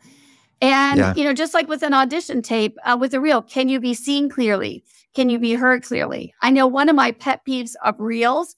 And, 0.61 0.99
Yeah. 0.99 1.15
you 1.17 1.23
know, 1.25 1.33
just 1.33 1.55
like 1.55 1.69
with 1.69 1.85
an 1.85 1.95
audition 1.95 2.43
tape, 2.43 2.77
uh, 2.85 2.97
with 3.01 3.15
a 3.15 3.21
reel, 3.21 3.41
can 3.41 3.69
you 3.69 3.79
be 3.79 3.95
seen 3.95 4.29
clearly? 4.29 4.83
Can 5.15 5.31
you 5.31 5.39
be 5.39 5.55
heard 5.55 5.85
clearly? 5.85 6.35
I 6.43 6.51
know 6.51 6.67
one 6.67 6.89
of 6.89 6.97
my 6.97 7.13
pet 7.13 7.43
peeves 7.47 7.75
of 7.85 7.95
reels 7.99 8.57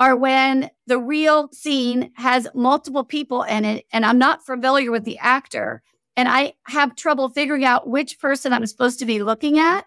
are 0.00 0.16
when 0.16 0.70
the 0.86 0.98
real 0.98 1.50
scene 1.52 2.10
has 2.14 2.48
multiple 2.54 3.04
people 3.04 3.42
in 3.42 3.66
it 3.66 3.84
and 3.92 4.04
I'm 4.04 4.18
not 4.18 4.44
familiar 4.44 4.90
with 4.90 5.04
the 5.04 5.18
actor 5.18 5.82
and 6.16 6.26
I 6.26 6.54
have 6.64 6.96
trouble 6.96 7.28
figuring 7.28 7.64
out 7.64 7.88
which 7.88 8.18
person 8.18 8.52
I'm 8.52 8.66
supposed 8.66 8.98
to 8.98 9.04
be 9.04 9.22
looking 9.22 9.58
at. 9.58 9.86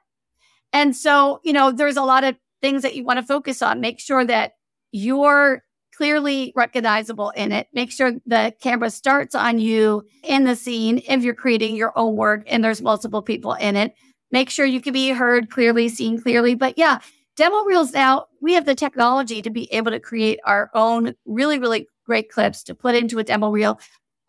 And 0.71 0.95
so, 0.95 1.41
you 1.43 1.51
know, 1.51 1.71
there's 1.71 1.97
a 1.97 2.03
lot 2.03 2.23
of 2.23 2.35
things 2.61 2.83
that 2.83 2.95
you 2.95 3.03
want 3.03 3.17
to 3.17 3.25
focus 3.25 3.61
on. 3.61 3.81
Make 3.81 3.99
sure 3.99 4.23
that 4.23 4.53
you're 4.91 5.63
clearly 5.95 6.53
recognizable 6.55 7.31
in 7.31 7.51
it. 7.51 7.67
Make 7.73 7.91
sure 7.91 8.13
the 8.25 8.53
camera 8.61 8.89
starts 8.89 9.35
on 9.35 9.59
you 9.59 10.03
in 10.23 10.43
the 10.43 10.55
scene 10.55 11.01
if 11.07 11.23
you're 11.23 11.33
creating 11.33 11.75
your 11.75 11.91
own 11.97 12.15
work 12.15 12.43
and 12.47 12.63
there's 12.63 12.81
multiple 12.81 13.21
people 13.21 13.53
in 13.53 13.75
it. 13.75 13.95
Make 14.31 14.49
sure 14.49 14.65
you 14.65 14.81
can 14.81 14.93
be 14.93 15.09
heard 15.09 15.49
clearly, 15.49 15.89
seen 15.89 16.21
clearly. 16.21 16.55
But 16.55 16.77
yeah, 16.77 16.99
demo 17.35 17.63
reels 17.63 17.93
now, 17.93 18.25
we 18.41 18.53
have 18.53 18.65
the 18.65 18.75
technology 18.75 19.41
to 19.41 19.49
be 19.49 19.71
able 19.73 19.91
to 19.91 19.99
create 19.99 20.39
our 20.45 20.69
own 20.73 21.13
really, 21.25 21.59
really 21.59 21.87
great 22.05 22.29
clips 22.29 22.63
to 22.63 22.75
put 22.75 22.95
into 22.95 23.19
a 23.19 23.23
demo 23.23 23.49
reel 23.49 23.79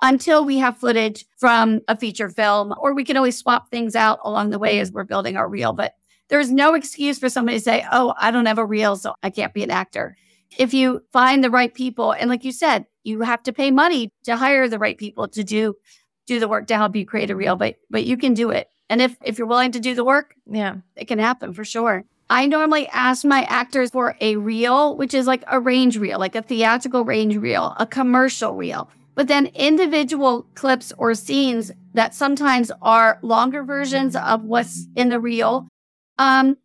until 0.02 0.44
we 0.44 0.58
have 0.58 0.76
footage 0.78 1.24
from 1.38 1.80
a 1.88 1.96
feature 1.96 2.28
film, 2.28 2.74
or 2.78 2.94
we 2.94 3.04
can 3.04 3.16
always 3.16 3.38
swap 3.38 3.70
things 3.70 3.96
out 3.96 4.18
along 4.24 4.50
the 4.50 4.58
way 4.58 4.78
as 4.80 4.92
we're 4.92 5.04
building 5.04 5.36
our 5.36 5.48
reel. 5.48 5.72
But 5.72 5.94
there's 6.28 6.50
no 6.50 6.74
excuse 6.74 7.18
for 7.18 7.28
somebody 7.28 7.58
to 7.58 7.64
say, 7.64 7.86
oh, 7.92 8.14
I 8.18 8.30
don't 8.30 8.46
have 8.46 8.58
a 8.58 8.64
reel, 8.66 8.96
so 8.96 9.14
I 9.22 9.30
can't 9.30 9.54
be 9.54 9.62
an 9.62 9.70
actor. 9.70 10.16
If 10.58 10.72
you 10.72 11.02
find 11.12 11.42
the 11.42 11.50
right 11.50 11.72
people, 11.72 12.12
and 12.12 12.30
like 12.30 12.44
you 12.44 12.52
said, 12.52 12.86
you 13.02 13.20
have 13.22 13.42
to 13.44 13.52
pay 13.52 13.70
money 13.70 14.10
to 14.24 14.36
hire 14.36 14.68
the 14.68 14.78
right 14.78 14.96
people 14.96 15.28
to 15.28 15.44
do 15.44 15.74
do 16.26 16.40
the 16.40 16.48
work 16.48 16.66
to 16.68 16.76
help 16.76 16.96
you 16.96 17.04
create 17.04 17.30
a 17.30 17.36
reel, 17.36 17.54
but 17.56 17.76
but 17.90 18.04
you 18.06 18.16
can 18.16 18.32
do 18.32 18.50
it. 18.50 18.68
And 18.88 19.02
if 19.02 19.16
if 19.22 19.36
you're 19.36 19.46
willing 19.46 19.72
to 19.72 19.80
do 19.80 19.94
the 19.94 20.04
work, 20.04 20.34
Yeah. 20.46 20.76
it 20.96 21.06
can 21.06 21.18
happen 21.18 21.52
for 21.52 21.64
sure. 21.64 22.04
I 22.34 22.46
normally 22.46 22.88
ask 22.88 23.24
my 23.24 23.44
actors 23.44 23.90
for 23.90 24.16
a 24.20 24.34
reel, 24.34 24.96
which 24.96 25.14
is 25.14 25.24
like 25.24 25.44
a 25.46 25.60
range 25.60 25.96
reel, 25.98 26.18
like 26.18 26.34
a 26.34 26.42
theatrical 26.42 27.04
range 27.04 27.36
reel, 27.36 27.76
a 27.78 27.86
commercial 27.86 28.54
reel, 28.54 28.90
but 29.14 29.28
then 29.28 29.46
individual 29.54 30.44
clips 30.56 30.92
or 30.98 31.14
scenes 31.14 31.70
that 31.92 32.12
sometimes 32.12 32.72
are 32.82 33.20
longer 33.22 33.62
versions 33.62 34.16
of 34.16 34.42
what's 34.42 34.88
in 34.96 35.10
the 35.10 35.20
reel. 35.20 35.68
Um, 36.18 36.56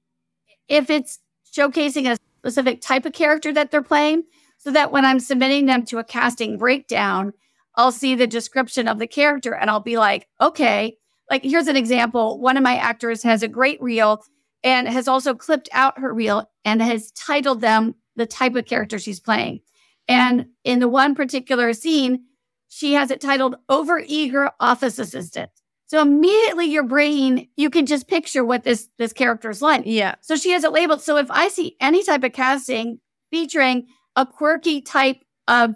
if 0.68 0.90
it's 0.90 1.20
showcasing 1.56 2.12
a 2.12 2.18
specific 2.40 2.82
type 2.82 3.06
of 3.06 3.14
character 3.14 3.54
that 3.54 3.70
they're 3.70 3.84
playing, 3.84 4.24
so 4.58 4.72
that 4.72 4.92
when 4.92 5.06
I'm 5.06 5.20
submitting 5.20 5.68
them 5.68 5.86
to 5.86 6.00
a 6.00 6.04
casting 6.04 6.58
breakdown, 6.58 7.32
I'll 7.76 7.92
see 7.92 8.16
the 8.16 8.26
description 8.26 8.88
of 8.88 8.98
the 8.98 9.06
character 9.06 9.54
and 9.54 9.70
I'll 9.70 9.82
be 9.82 10.00
like, 10.00 10.28
okay, 10.42 10.98
like 11.30 11.44
here's 11.44 11.68
an 11.68 11.78
example. 11.78 12.40
One 12.40 12.58
of 12.58 12.64
my 12.64 12.76
actors 12.78 13.22
has 13.22 13.44
a 13.44 13.48
great 13.48 13.80
reel 13.84 14.24
and 14.64 14.88
has 14.88 15.08
also 15.08 15.34
clipped 15.34 15.70
out 15.72 16.00
her 16.00 16.14
reel 16.14 16.50
and 16.66 16.82
has 16.82 17.12
titled 17.12 17.62
them 17.62 17.96
the 18.16 18.26
type 18.26 18.56
of 18.56 18.66
character 18.66 19.00
she's 19.00 19.20
playing. 19.20 19.62
And 20.08 20.48
in 20.64 20.80
the 20.80 20.88
one 20.90 21.16
particular 21.16 21.74
scene, 21.74 22.26
she 22.68 22.94
has 22.94 23.12
it 23.12 23.22
titled 23.22 23.56
Overeager 23.70 24.50
Office 24.60 25.00
Assistant. 25.00 25.50
So 25.88 26.02
immediately 26.02 26.66
your 26.66 26.84
brain, 26.84 27.48
you 27.56 27.72
can 27.72 27.88
just 27.88 28.08
picture 28.08 28.46
what 28.46 28.64
this 28.64 28.90
this 29.00 29.12
character 29.12 29.50
is 29.50 29.62
like. 29.62 29.84
Yeah. 29.86 30.16
So 30.22 30.36
she 30.36 30.52
has 30.52 30.64
it 30.64 30.72
labeled. 30.72 31.02
So 31.02 31.18
if 31.18 31.32
I 31.32 31.48
see 31.48 31.76
any 31.82 32.04
type 32.04 32.24
of 32.24 32.34
casting 32.34 33.00
featuring 33.32 33.88
a 34.16 34.26
quirky 34.26 34.82
type 34.82 35.24
of 35.48 35.74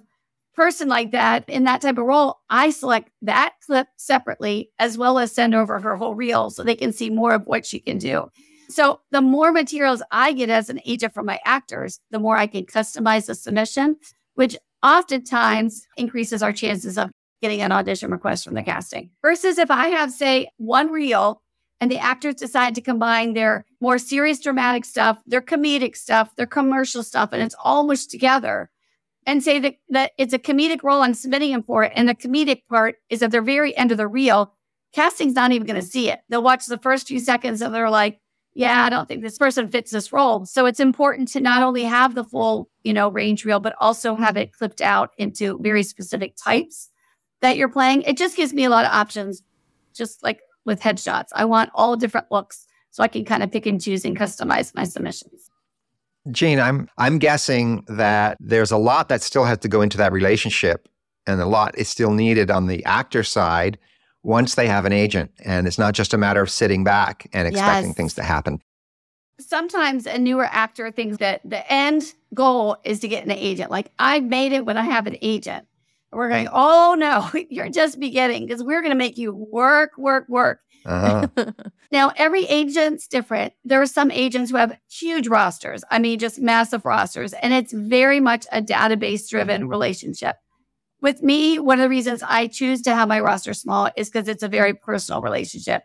person 0.53 0.87
like 0.87 1.11
that 1.11 1.49
in 1.49 1.63
that 1.63 1.81
type 1.81 1.97
of 1.97 2.05
role, 2.05 2.41
I 2.47 2.69
select 2.69 3.09
that 3.23 3.55
clip 3.65 3.87
separately 3.97 4.69
as 4.77 4.99
well 4.99 5.17
as 5.17 5.31
send 5.31 5.55
over 5.55 5.79
her 5.79 5.95
whole 5.95 6.13
reel 6.13 6.51
so 6.51 6.63
they 6.63 6.75
can 6.75 6.93
see 6.93 7.09
more 7.09 7.33
of 7.33 7.47
what 7.47 7.65
she 7.65 7.79
can 7.79 7.97
do. 7.97 8.29
So 8.69 9.01
the 9.11 9.21
more 9.21 9.51
materials 9.51 10.01
I 10.11 10.33
get 10.33 10.49
as 10.49 10.69
an 10.69 10.79
agent 10.85 11.13
from 11.13 11.25
my 11.25 11.39
actors, 11.45 11.99
the 12.11 12.19
more 12.19 12.37
I 12.37 12.47
can 12.47 12.65
customize 12.65 13.27
the 13.27 13.35
submission, 13.35 13.97
which 14.35 14.57
oftentimes 14.81 15.87
increases 15.97 16.43
our 16.43 16.53
chances 16.53 16.97
of 16.97 17.11
getting 17.41 17.61
an 17.61 17.71
audition 17.71 18.11
request 18.11 18.45
from 18.45 18.55
the 18.55 18.63
casting. 18.63 19.09
Versus 19.21 19.57
if 19.57 19.69
I 19.69 19.87
have, 19.89 20.11
say, 20.11 20.47
one 20.57 20.91
reel 20.91 21.41
and 21.81 21.91
the 21.91 21.99
actors 21.99 22.35
decide 22.35 22.75
to 22.75 22.81
combine 22.81 23.33
their 23.33 23.65
more 23.81 23.97
serious 23.97 24.39
dramatic 24.39 24.85
stuff, 24.85 25.17
their 25.25 25.41
comedic 25.41 25.97
stuff, 25.97 26.35
their 26.37 26.45
commercial 26.45 27.03
stuff, 27.03 27.29
and 27.33 27.41
it's 27.41 27.55
all 27.61 27.83
mushed 27.83 28.09
together 28.09 28.69
and 29.25 29.43
say 29.43 29.59
that, 29.59 29.75
that 29.89 30.11
it's 30.17 30.33
a 30.33 30.39
comedic 30.39 30.83
role 30.83 31.01
I'm 31.01 31.13
submitting 31.13 31.51
them 31.51 31.63
for, 31.63 31.83
it. 31.83 31.91
and 31.95 32.07
the 32.07 32.15
comedic 32.15 32.61
part 32.69 32.95
is 33.09 33.21
at 33.21 33.31
the 33.31 33.41
very 33.41 33.75
end 33.75 33.91
of 33.91 33.97
the 33.97 34.07
reel, 34.07 34.53
casting's 34.93 35.33
not 35.33 35.51
even 35.51 35.67
going 35.67 35.79
to 35.79 35.85
see 35.85 36.09
it. 36.09 36.19
They'll 36.29 36.43
watch 36.43 36.65
the 36.65 36.77
first 36.77 37.07
few 37.07 37.19
seconds 37.19 37.61
and 37.61 37.73
they're 37.73 37.89
like, 37.89 38.19
yeah, 38.55 38.83
I 38.83 38.89
don't 38.89 39.07
think 39.07 39.23
this 39.23 39.37
person 39.37 39.69
fits 39.69 39.91
this 39.91 40.13
role. 40.13 40.45
So 40.45 40.65
it's 40.65 40.79
important 40.79 41.27
to 41.29 41.39
not 41.39 41.63
only 41.63 41.83
have 41.83 42.13
the 42.13 42.23
full, 42.23 42.69
you 42.83 42.93
know, 42.93 43.09
range 43.09 43.45
reel, 43.45 43.59
but 43.59 43.75
also 43.79 44.15
have 44.15 44.37
it 44.37 44.53
clipped 44.53 44.81
out 44.81 45.11
into 45.17 45.57
very 45.59 45.83
specific 45.83 46.35
types 46.35 46.89
that 47.41 47.57
you're 47.57 47.69
playing. 47.69 48.03
It 48.03 48.17
just 48.17 48.37
gives 48.37 48.53
me 48.53 48.63
a 48.63 48.69
lot 48.69 48.85
of 48.85 48.91
options, 48.91 49.41
just 49.93 50.23
like 50.23 50.41
with 50.65 50.81
headshots. 50.81 51.29
I 51.33 51.45
want 51.45 51.71
all 51.73 51.95
different 51.95 52.31
looks 52.31 52.67
so 52.91 53.01
I 53.01 53.07
can 53.07 53.25
kind 53.25 53.41
of 53.41 53.51
pick 53.51 53.65
and 53.65 53.81
choose 53.81 54.05
and 54.05 54.17
customize 54.17 54.73
my 54.75 54.83
submissions. 54.83 55.49
Jean, 56.31 56.59
I'm 56.59 56.87
I'm 56.97 57.17
guessing 57.17 57.83
that 57.87 58.37
there's 58.39 58.71
a 58.71 58.77
lot 58.77 59.09
that 59.09 59.21
still 59.21 59.43
has 59.43 59.57
to 59.59 59.67
go 59.67 59.81
into 59.81 59.97
that 59.97 60.13
relationship 60.13 60.87
and 61.27 61.41
a 61.41 61.45
lot 61.45 61.77
is 61.77 61.89
still 61.89 62.11
needed 62.11 62.49
on 62.49 62.67
the 62.67 62.85
actor 62.85 63.23
side 63.23 63.77
once 64.23 64.55
they 64.55 64.67
have 64.67 64.85
an 64.85 64.93
agent. 64.93 65.31
And 65.43 65.67
it's 65.67 65.77
not 65.77 65.93
just 65.93 66.13
a 66.13 66.17
matter 66.17 66.41
of 66.41 66.49
sitting 66.49 66.83
back 66.83 67.27
and 67.33 67.47
expecting 67.47 67.89
Yes. 67.89 67.95
things 67.97 68.13
to 68.15 68.23
happen. 68.23 68.59
Sometimes 69.39 70.05
a 70.05 70.17
newer 70.17 70.45
actor 70.45 70.91
thinks 70.91 71.17
that 71.17 71.41
the 71.43 71.69
end 71.71 72.13
goal 72.33 72.77
is 72.83 72.99
to 73.01 73.07
get 73.07 73.25
an 73.25 73.31
agent. 73.31 73.71
Like 73.71 73.91
I 73.99 74.19
made 74.19 74.51
it 74.53 74.65
when 74.65 74.77
I 74.77 74.83
have 74.83 75.07
an 75.07 75.17
agent. 75.21 75.65
We're 76.11 76.29
going, 76.29 76.47
oh 76.51 76.95
no, 76.97 77.29
you're 77.49 77.69
just 77.69 77.99
beginning 77.99 78.45
because 78.45 78.63
we're 78.63 78.81
going 78.81 78.91
to 78.91 78.97
make 78.97 79.17
you 79.17 79.33
work, 79.33 79.91
work, 79.97 80.25
work. 80.29 80.59
Uh-huh. 80.85 81.27
Now, 81.91 82.11
every 82.15 82.45
agent's 82.45 83.07
different. 83.07 83.53
There 83.63 83.79
are 83.79 83.85
some 83.85 84.09
agents 84.09 84.49
who 84.49 84.57
have 84.57 84.75
huge 84.89 85.27
rosters. 85.27 85.83
I 85.91 85.99
mean, 85.99 86.17
just 86.17 86.41
massive 86.41 86.85
rosters. 86.85 87.33
And 87.33 87.53
it's 87.53 87.71
very 87.71 88.19
much 88.19 88.47
a 88.51 88.63
database 88.63 89.29
driven 89.29 89.67
relationship. 89.67 90.37
With 91.03 91.21
me, 91.21 91.59
one 91.59 91.79
of 91.79 91.83
the 91.83 91.89
reasons 91.89 92.23
I 92.25 92.47
choose 92.47 92.81
to 92.83 92.95
have 92.95 93.09
my 93.09 93.19
roster 93.19 93.53
small 93.53 93.89
is 93.97 94.09
because 94.09 94.29
it's 94.29 94.41
a 94.41 94.47
very 94.47 94.73
personal 94.73 95.21
relationship. 95.21 95.83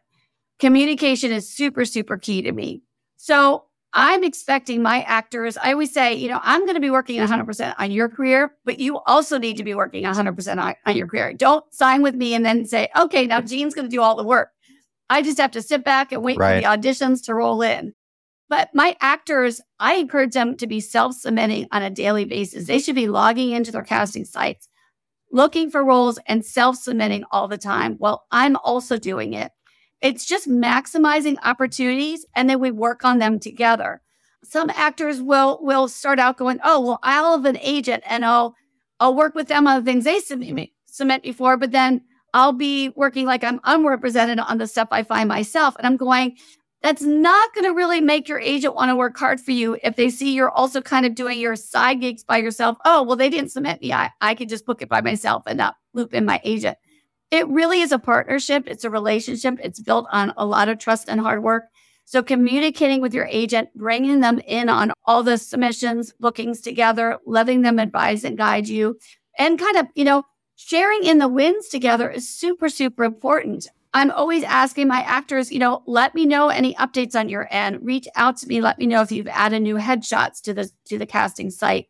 Communication 0.60 1.32
is 1.32 1.52
super, 1.52 1.84
super 1.84 2.16
key 2.16 2.40
to 2.42 2.52
me. 2.52 2.82
So 3.16 3.64
I'm 3.92 4.22
expecting 4.22 4.80
my 4.80 5.02
actors, 5.02 5.56
I 5.56 5.72
always 5.72 5.92
say, 5.92 6.14
you 6.14 6.28
know, 6.28 6.38
I'm 6.40 6.60
going 6.62 6.76
to 6.76 6.80
be 6.80 6.90
working 6.90 7.18
100% 7.18 7.74
on 7.78 7.90
your 7.90 8.08
career, 8.08 8.54
but 8.64 8.78
you 8.78 8.98
also 9.06 9.38
need 9.38 9.56
to 9.56 9.64
be 9.64 9.74
working 9.74 10.04
100% 10.04 10.62
on, 10.62 10.74
on 10.86 10.96
your 10.96 11.08
career. 11.08 11.32
Don't 11.32 11.64
sign 11.74 12.02
with 12.02 12.14
me 12.14 12.34
and 12.34 12.46
then 12.46 12.64
say, 12.64 12.88
okay, 12.96 13.26
now 13.26 13.40
Jean's 13.40 13.74
going 13.74 13.86
to 13.86 13.90
do 13.90 14.00
all 14.00 14.14
the 14.14 14.22
work. 14.22 14.50
I 15.10 15.22
just 15.22 15.38
have 15.38 15.50
to 15.52 15.62
sit 15.62 15.84
back 15.84 16.12
and 16.12 16.22
wait 16.22 16.38
Right. 16.38 16.62
for 16.62 16.70
the 16.70 16.76
auditions 16.76 17.24
to 17.24 17.34
roll 17.34 17.60
in. 17.62 17.92
But 18.48 18.68
my 18.72 18.96
actors, 19.00 19.60
I 19.80 19.94
encourage 19.94 20.34
them 20.34 20.56
to 20.58 20.68
be 20.68 20.78
self 20.80 21.14
submitting 21.14 21.66
on 21.72 21.82
a 21.82 21.90
daily 21.90 22.24
basis. 22.24 22.66
They 22.68 22.78
should 22.78 22.94
be 22.94 23.08
logging 23.08 23.50
into 23.50 23.72
their 23.72 23.82
casting 23.82 24.24
sites, 24.24 24.68
looking 25.30 25.70
for 25.70 25.84
roles 25.84 26.18
and 26.26 26.44
self 26.44 26.76
submitting 26.76 27.24
all 27.30 27.48
the 27.48 27.58
time. 27.58 27.96
Well, 27.98 28.24
I'm 28.30 28.56
also 28.56 28.98
doing 28.98 29.34
it. 29.34 29.52
It's 30.00 30.24
just 30.24 30.48
maximizing 30.48 31.36
opportunities 31.42 32.24
and 32.34 32.48
then 32.48 32.60
we 32.60 32.70
work 32.70 33.04
on 33.04 33.18
them 33.18 33.38
together. 33.38 34.00
Some 34.44 34.70
actors 34.70 35.20
will 35.20 35.58
will 35.60 35.88
start 35.88 36.18
out 36.18 36.36
going, 36.36 36.60
"Oh, 36.62 36.80
well, 36.80 37.00
I'll 37.02 37.36
have 37.36 37.44
an 37.44 37.58
agent 37.60 38.04
and 38.06 38.24
I'll 38.24 38.54
I'll 39.00 39.14
work 39.14 39.34
with 39.34 39.48
them 39.48 39.66
on 39.66 39.84
things 39.84 40.04
they 40.04 40.20
submit 40.20 40.54
me 40.54 40.72
submit 40.86 41.22
before, 41.22 41.56
but 41.56 41.72
then 41.72 42.02
I'll 42.34 42.52
be 42.52 42.90
working 42.90 43.26
like 43.26 43.44
I'm 43.44 43.60
unrepresented 43.64 44.38
on 44.38 44.58
the 44.58 44.66
stuff 44.66 44.88
I 44.90 45.02
find 45.02 45.28
myself." 45.28 45.74
And 45.76 45.86
I'm 45.86 45.96
going, 45.96 46.36
that's 46.82 47.02
not 47.02 47.54
going 47.54 47.64
to 47.64 47.74
really 47.74 48.00
make 48.00 48.28
your 48.28 48.38
agent 48.38 48.74
want 48.74 48.90
to 48.90 48.96
work 48.96 49.16
hard 49.18 49.40
for 49.40 49.50
you 49.50 49.76
if 49.82 49.96
they 49.96 50.10
see 50.10 50.32
you're 50.32 50.50
also 50.50 50.80
kind 50.80 51.04
of 51.04 51.14
doing 51.14 51.38
your 51.38 51.56
side 51.56 52.00
gigs 52.00 52.22
by 52.22 52.36
yourself. 52.36 52.78
Oh, 52.84 53.02
well, 53.02 53.16
they 53.16 53.30
didn't 53.30 53.50
submit 53.50 53.80
me. 53.80 53.92
I, 53.92 54.10
I 54.20 54.34
could 54.34 54.48
just 54.48 54.64
book 54.64 54.80
it 54.80 54.88
by 54.88 55.00
myself 55.00 55.42
and 55.46 55.58
not 55.58 55.76
loop 55.92 56.14
in 56.14 56.24
my 56.24 56.40
agent. 56.44 56.78
It 57.30 57.48
really 57.48 57.80
is 57.80 57.92
a 57.92 57.98
partnership. 57.98 58.64
It's 58.66 58.84
a 58.84 58.90
relationship. 58.90 59.58
It's 59.62 59.80
built 59.80 60.06
on 60.12 60.32
a 60.36 60.46
lot 60.46 60.68
of 60.68 60.78
trust 60.78 61.08
and 61.08 61.20
hard 61.20 61.42
work. 61.42 61.64
So 62.04 62.22
communicating 62.22 63.02
with 63.02 63.12
your 63.12 63.26
agent, 63.26 63.68
bringing 63.74 64.20
them 64.20 64.38
in 64.46 64.70
on 64.70 64.92
all 65.04 65.22
the 65.22 65.36
submissions, 65.36 66.14
bookings 66.18 66.62
together, 66.62 67.18
letting 67.26 67.60
them 67.62 67.78
advise 67.78 68.24
and 68.24 68.38
guide 68.38 68.66
you, 68.66 68.98
and 69.38 69.58
kind 69.58 69.76
of, 69.76 69.88
you 69.94 70.04
know, 70.04 70.22
sharing 70.56 71.04
in 71.04 71.18
the 71.18 71.28
wins 71.28 71.68
together 71.68 72.08
is 72.10 72.26
super, 72.26 72.70
super 72.70 73.04
important. 73.04 73.68
I'm 73.94 74.10
always 74.10 74.42
asking 74.44 74.88
my 74.88 75.00
actors, 75.00 75.50
you 75.50 75.58
know, 75.58 75.82
let 75.86 76.14
me 76.14 76.26
know 76.26 76.48
any 76.48 76.74
updates 76.74 77.18
on 77.18 77.28
your 77.28 77.48
end. 77.50 77.78
Reach 77.82 78.06
out 78.14 78.36
to 78.38 78.46
me. 78.46 78.60
Let 78.60 78.78
me 78.78 78.86
know 78.86 79.00
if 79.00 79.10
you've 79.10 79.28
added 79.28 79.62
new 79.62 79.76
headshots 79.76 80.42
to 80.42 80.54
the 80.54 80.70
to 80.86 80.98
the 80.98 81.06
casting 81.06 81.50
site. 81.50 81.88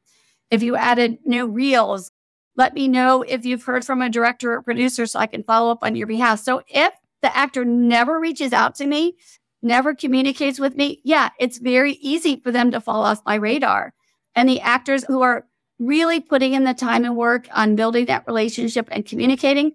If 0.50 0.62
you 0.62 0.76
added 0.76 1.19
new 1.25 1.47
reels, 1.47 2.11
let 2.57 2.75
me 2.75 2.88
know 2.88 3.23
if 3.23 3.45
you've 3.45 3.64
heard 3.64 3.85
from 3.85 4.00
a 4.00 4.09
director 4.09 4.55
or 4.55 4.62
producer 4.62 5.07
so 5.07 5.19
I 5.19 5.26
can 5.26 5.43
follow 5.43 5.71
up 5.71 5.81
on 5.83 5.97
your 5.97 6.07
behalf. 6.07 6.40
So 6.40 6.62
if 6.69 6.93
the 7.23 7.37
actor 7.37 7.64
never 7.64 8.19
reaches 8.19 8.52
out 8.52 8.75
to 8.76 8.87
me, 8.87 9.17
never 9.62 9.95
communicates 9.95 10.59
with 10.59 10.76
me, 10.76 11.00
yeah, 11.05 11.31
it's 11.38 11.59
very 11.59 11.95
easy 11.95 12.40
for 12.40 12.52
them 12.52 12.71
to 12.71 12.81
fall 12.81 13.05
off 13.05 13.23
my 13.26 13.35
radar. 13.35 13.93
And 14.35 14.49
the 14.49 14.61
actors 14.61 15.05
who 15.05 15.23
are 15.23 15.47
really 15.78 16.21
putting 16.21 16.55
in 16.55 16.64
the 16.64 16.75
time 16.75 17.05
and 17.05 17.17
work 17.17 17.49
on 17.52 17.76
building 17.76 18.07
that 18.07 18.26
relationship 18.26 18.88
and 18.90 19.07
communicating 19.07 19.73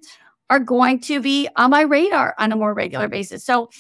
are 0.53 0.59
going 0.59 0.99
to 0.99 1.19
be 1.19 1.49
on 1.55 1.71
my 1.71 1.81
radar 1.81 2.35
on 2.37 2.51
a 2.51 2.55
more 2.55 2.75
regular 2.75 3.07
basis. 3.07 3.43
So 3.43 3.71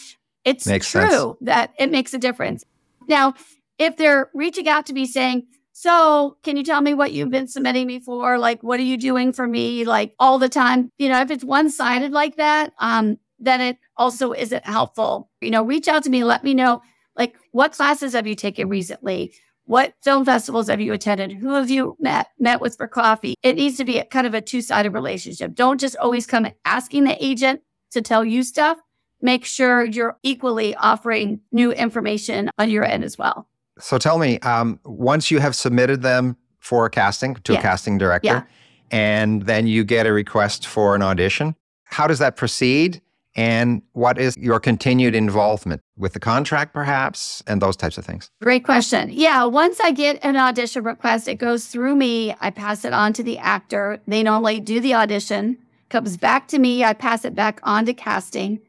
it's 0.43 0.65
Makes 0.65 0.89
true 0.89 1.07
sense. 1.09 1.35
that 1.41 1.71
it 1.77 1.91
makes 1.91 2.15
a 2.15 2.17
difference. 2.17 2.65
Now, 3.07 3.35
if 3.77 3.95
they're 3.95 4.31
reaching 4.33 4.67
out 4.67 4.87
to 4.87 4.93
me 4.93 5.05
saying, 5.05 5.43
so 5.71 6.37
can 6.43 6.57
you 6.57 6.63
tell 6.63 6.81
me 6.81 6.95
what 6.95 7.11
you've 7.11 7.29
been 7.29 7.47
submitting 7.47 7.85
me 7.85 7.99
for? 7.99 8.39
Like, 8.39 8.63
what 8.63 8.79
are 8.79 8.83
you 8.83 8.97
doing 8.97 9.33
for 9.33 9.47
me? 9.47 9.85
Like 9.85 10.15
all 10.17 10.39
the 10.39 10.49
time, 10.49 10.89
you 10.97 11.09
know, 11.09 11.21
if 11.21 11.29
it's 11.29 11.43
one 11.43 11.69
sided 11.69 12.11
like 12.11 12.37
that, 12.37 12.73
um, 12.79 13.17
then 13.37 13.61
it 13.61 13.77
also 13.95 14.33
isn't 14.33 14.65
helpful. 14.65 15.29
You 15.41 15.51
know, 15.51 15.63
reach 15.63 15.87
out 15.87 16.03
to 16.05 16.09
me, 16.09 16.23
let 16.23 16.43
me 16.43 16.55
know, 16.55 16.81
like, 17.15 17.35
what 17.51 17.73
classes 17.73 18.13
have 18.13 18.25
you 18.25 18.35
taken 18.35 18.67
recently? 18.67 19.33
What 19.65 19.93
film 20.03 20.25
festivals 20.25 20.67
have 20.67 20.81
you 20.81 20.91
attended? 20.93 21.31
Who 21.33 21.53
have 21.53 21.69
you 21.69 21.95
met 21.99 22.27
met 22.37 22.59
with 22.59 22.75
for 22.75 22.87
coffee? 22.87 23.35
It 23.43 23.55
needs 23.55 23.77
to 23.77 23.85
be 23.85 23.97
a, 23.99 24.05
kind 24.05 24.27
of 24.27 24.33
a 24.33 24.41
two 24.41 24.61
sided 24.61 24.91
relationship. 24.91 25.53
Don't 25.55 25.79
just 25.79 25.95
always 25.97 26.25
come 26.25 26.47
asking 26.65 27.05
the 27.05 27.23
agent 27.23 27.61
to 27.91 28.01
tell 28.01 28.25
you 28.25 28.43
stuff. 28.43 28.77
Make 29.21 29.45
sure 29.45 29.85
you're 29.85 30.17
equally 30.21 30.75
offering 30.75 31.39
new 31.53 31.71
information 31.71 32.49
on 32.57 32.69
your 32.69 32.83
end 32.83 33.05
as 33.05 33.17
well. 33.17 33.47
So 33.79 33.97
tell 33.97 34.19
me, 34.19 34.37
um, 34.39 34.79
once 34.85 35.31
you 35.31 35.39
have 35.39 35.55
submitted 35.55 36.01
them 36.01 36.35
for 36.59 36.85
a 36.85 36.89
casting 36.89 37.35
to 37.35 37.53
Yeah. 37.53 37.59
a 37.59 37.61
casting 37.61 37.97
director, 37.97 38.27
Yeah. 38.27 38.43
and 38.91 39.43
then 39.43 39.65
you 39.65 39.83
get 39.85 40.05
a 40.05 40.11
request 40.11 40.67
for 40.67 40.93
an 40.93 41.01
audition, 41.01 41.55
how 41.85 42.05
does 42.05 42.19
that 42.19 42.35
proceed? 42.35 43.01
And 43.35 43.81
what 43.93 44.19
is 44.19 44.37
your 44.37 44.59
continued 44.59 45.15
involvement 45.15 45.81
with 45.97 46.13
the 46.13 46.19
contract, 46.19 46.73
perhaps, 46.73 47.41
and 47.47 47.61
those 47.61 47.75
types 47.75 47.97
of 47.97 48.05
things? 48.05 48.29
Great 48.41 48.63
question. 48.63 49.09
Yeah, 49.11 49.45
once 49.45 49.79
I 49.79 49.91
get 49.91 50.23
an 50.23 50.37
audition 50.37 50.83
request, 50.83 51.27
it 51.27 51.35
goes 51.35 51.65
through 51.65 51.95
me. 51.95 52.35
I 52.39 52.51
pass 52.51 52.85
it 52.85 52.93
on 52.93 53.13
to 53.13 53.23
the 53.23 53.39
actor. 53.39 54.01
They 54.07 54.21
normally 54.21 54.59
do 54.59 54.79
the 54.79 54.93
audition, 54.93 55.57
comes 55.89 56.17
back 56.17 56.47
to 56.49 56.59
me. 56.59 56.83
I 56.83 56.93
pass 56.93 57.25
it 57.25 57.33
back 57.33 57.59
on 57.63 57.85
to 57.85 57.93
casting. 57.93 58.59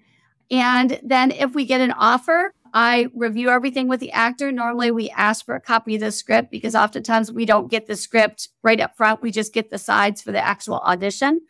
And 0.50 0.98
then 1.02 1.30
if 1.30 1.54
we 1.54 1.64
get 1.64 1.80
an 1.80 1.92
offer, 1.92 2.52
I 2.72 3.08
review 3.14 3.50
everything 3.50 3.86
with 3.86 4.00
the 4.00 4.10
actor. 4.12 4.50
Normally, 4.50 4.90
we 4.90 5.08
ask 5.10 5.44
for 5.44 5.54
a 5.54 5.60
copy 5.60 5.94
of 5.94 6.00
the 6.00 6.10
script 6.10 6.50
because 6.50 6.74
oftentimes 6.74 7.30
we 7.30 7.46
don't 7.46 7.70
get 7.70 7.86
the 7.86 7.96
script 7.96 8.48
right 8.62 8.80
up 8.80 8.96
front. 8.96 9.22
We 9.22 9.30
just 9.30 9.54
get 9.54 9.70
the 9.70 9.78
sides 9.78 10.20
for 10.20 10.32
the 10.32 10.44
actual 10.44 10.80
audition. 10.80 11.40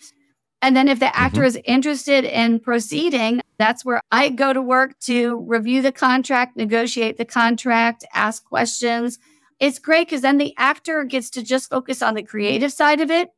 And 0.65 0.75
then 0.75 0.89
if 0.89 0.99
the 0.99 1.15
actor 1.15 1.41
mm-hmm. 1.41 1.59
is 1.59 1.61
interested 1.67 2.25
in 2.25 2.59
proceeding, 2.59 3.43
that's 3.59 3.85
where 3.85 4.01
I 4.11 4.31
go 4.31 4.55
to 4.55 4.63
work 4.63 4.99
to 5.01 5.39
review 5.47 5.83
the 5.83 5.93
contract, 5.93 6.57
negotiate 6.57 7.19
the 7.19 7.27
contract, 7.27 8.03
ask 8.15 8.43
questions. 8.47 9.19
It's 9.61 9.79
great 9.79 10.07
because 10.07 10.23
then 10.23 10.39
the 10.39 10.55
actor 10.57 11.05
gets 11.05 11.29
to 11.31 11.43
just 11.43 11.69
focus 11.69 12.01
on 12.01 12.15
the 12.15 12.23
creative 12.23 12.73
side 12.73 13.03
of 13.03 13.11
it. 13.11 13.29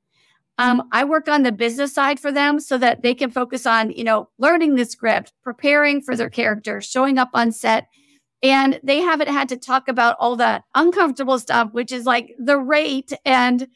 Um, 0.58 0.88
I 0.92 1.02
work 1.02 1.26
on 1.26 1.42
the 1.42 1.50
business 1.50 1.92
side 1.92 2.20
for 2.20 2.30
them 2.30 2.60
so 2.60 2.78
that 2.78 3.02
they 3.02 3.12
can 3.12 3.32
focus 3.32 3.66
on, 3.66 3.90
you 3.90 4.04
know, 4.04 4.28
learning 4.38 4.76
the 4.76 4.84
script, 4.84 5.32
preparing 5.42 6.02
for 6.02 6.14
their 6.14 6.30
character, 6.30 6.80
showing 6.80 7.18
up 7.18 7.30
on 7.34 7.50
set. 7.50 7.88
And 8.40 8.78
they 8.84 9.00
haven't 9.00 9.30
had 9.30 9.48
to 9.48 9.56
talk 9.56 9.88
about 9.88 10.14
all 10.20 10.36
the 10.36 10.62
uncomfortable 10.76 11.40
stuff, 11.40 11.72
which 11.72 11.90
is 11.90 12.06
like 12.06 12.36
the 12.38 12.56
rate 12.56 13.12
and 13.24 13.66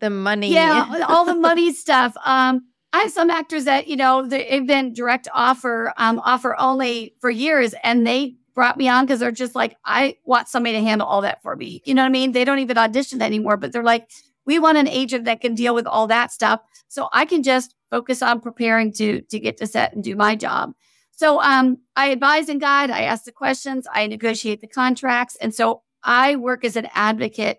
the 0.00 0.10
money. 0.10 0.52
Yeah, 0.52 1.06
all 1.08 1.24
the 1.24 1.34
money 1.34 1.72
stuff. 1.72 2.14
Um, 2.26 2.66
I 2.92 2.98
have 3.00 3.12
some 3.12 3.30
actors 3.30 3.64
that, 3.64 3.86
you 3.86 3.96
know, 3.96 4.26
they've 4.26 4.66
been 4.66 4.92
direct 4.92 5.28
offer, 5.32 5.92
um, 5.96 6.18
offer 6.24 6.56
only 6.58 7.14
for 7.20 7.30
years, 7.30 7.74
and 7.84 8.06
they 8.06 8.36
brought 8.54 8.76
me 8.76 8.88
on 8.88 9.04
because 9.04 9.20
they're 9.20 9.30
just 9.30 9.54
like, 9.54 9.76
I 9.84 10.16
want 10.24 10.48
somebody 10.48 10.76
to 10.76 10.82
handle 10.82 11.06
all 11.06 11.20
that 11.22 11.42
for 11.42 11.54
me. 11.54 11.82
You 11.84 11.94
know 11.94 12.02
what 12.02 12.08
I 12.08 12.10
mean? 12.10 12.32
They 12.32 12.44
don't 12.44 12.58
even 12.58 12.78
audition 12.78 13.22
anymore, 13.22 13.56
but 13.56 13.72
they're 13.72 13.84
like, 13.84 14.10
we 14.44 14.58
want 14.58 14.78
an 14.78 14.88
agent 14.88 15.24
that 15.26 15.40
can 15.40 15.54
deal 15.54 15.74
with 15.74 15.86
all 15.86 16.08
that 16.08 16.32
stuff. 16.32 16.60
So 16.88 17.08
I 17.12 17.24
can 17.24 17.42
just 17.42 17.76
focus 17.90 18.22
on 18.22 18.40
preparing 18.40 18.92
to 18.94 19.20
to 19.22 19.38
get 19.38 19.56
to 19.58 19.66
set 19.66 19.94
and 19.94 20.02
do 20.02 20.16
my 20.16 20.34
job. 20.34 20.72
So 21.12 21.40
um, 21.40 21.78
I 21.96 22.06
advise 22.06 22.48
and 22.48 22.60
guide, 22.60 22.90
I 22.90 23.02
ask 23.02 23.24
the 23.24 23.32
questions, 23.32 23.86
I 23.92 24.06
negotiate 24.06 24.60
the 24.60 24.66
contracts. 24.66 25.36
And 25.36 25.54
so 25.54 25.82
I 26.02 26.36
work 26.36 26.64
as 26.64 26.76
an 26.76 26.88
advocate 26.94 27.58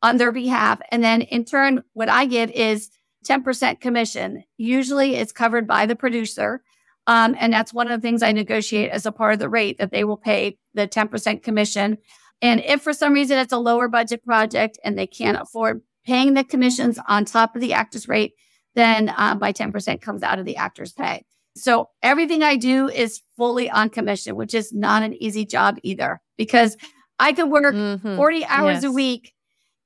on 0.00 0.16
their 0.16 0.32
behalf. 0.32 0.80
And 0.90 1.04
then 1.04 1.22
in 1.22 1.44
turn, 1.44 1.84
what 1.92 2.08
I 2.08 2.26
give 2.26 2.50
is 2.50 2.90
10% 3.22 3.80
commission. 3.80 4.44
Usually 4.56 5.16
it's 5.16 5.32
covered 5.32 5.66
by 5.66 5.86
the 5.86 5.96
producer. 5.96 6.62
Um, 7.06 7.34
and 7.38 7.52
that's 7.52 7.74
one 7.74 7.90
of 7.90 8.00
the 8.00 8.06
things 8.06 8.22
I 8.22 8.32
negotiate 8.32 8.90
as 8.90 9.06
a 9.06 9.12
part 9.12 9.32
of 9.34 9.38
the 9.38 9.48
rate 9.48 9.78
that 9.78 9.90
they 9.90 10.04
will 10.04 10.16
pay 10.16 10.58
the 10.74 10.86
10% 10.86 11.42
commission. 11.42 11.98
And 12.40 12.60
if 12.60 12.82
for 12.82 12.92
some 12.92 13.12
reason 13.12 13.38
it's 13.38 13.52
a 13.52 13.58
lower 13.58 13.88
budget 13.88 14.24
project 14.24 14.78
and 14.84 14.98
they 14.98 15.06
can't 15.06 15.38
afford 15.40 15.82
paying 16.04 16.34
the 16.34 16.44
commissions 16.44 16.98
on 17.08 17.24
top 17.24 17.54
of 17.54 17.60
the 17.60 17.72
actor's 17.72 18.08
rate, 18.08 18.32
then 18.74 19.12
um, 19.16 19.38
my 19.38 19.52
10% 19.52 20.00
comes 20.00 20.22
out 20.22 20.38
of 20.38 20.44
the 20.44 20.56
actor's 20.56 20.92
pay. 20.92 21.24
So 21.56 21.90
everything 22.02 22.42
I 22.42 22.56
do 22.56 22.88
is 22.88 23.20
fully 23.36 23.68
on 23.68 23.90
commission, 23.90 24.36
which 24.36 24.54
is 24.54 24.72
not 24.72 25.02
an 25.02 25.14
easy 25.14 25.44
job 25.44 25.76
either 25.82 26.20
because 26.38 26.76
I 27.18 27.32
could 27.32 27.50
work 27.50 27.74
mm-hmm. 27.74 28.16
40 28.16 28.44
hours 28.46 28.76
yes. 28.76 28.84
a 28.84 28.90
week 28.90 29.32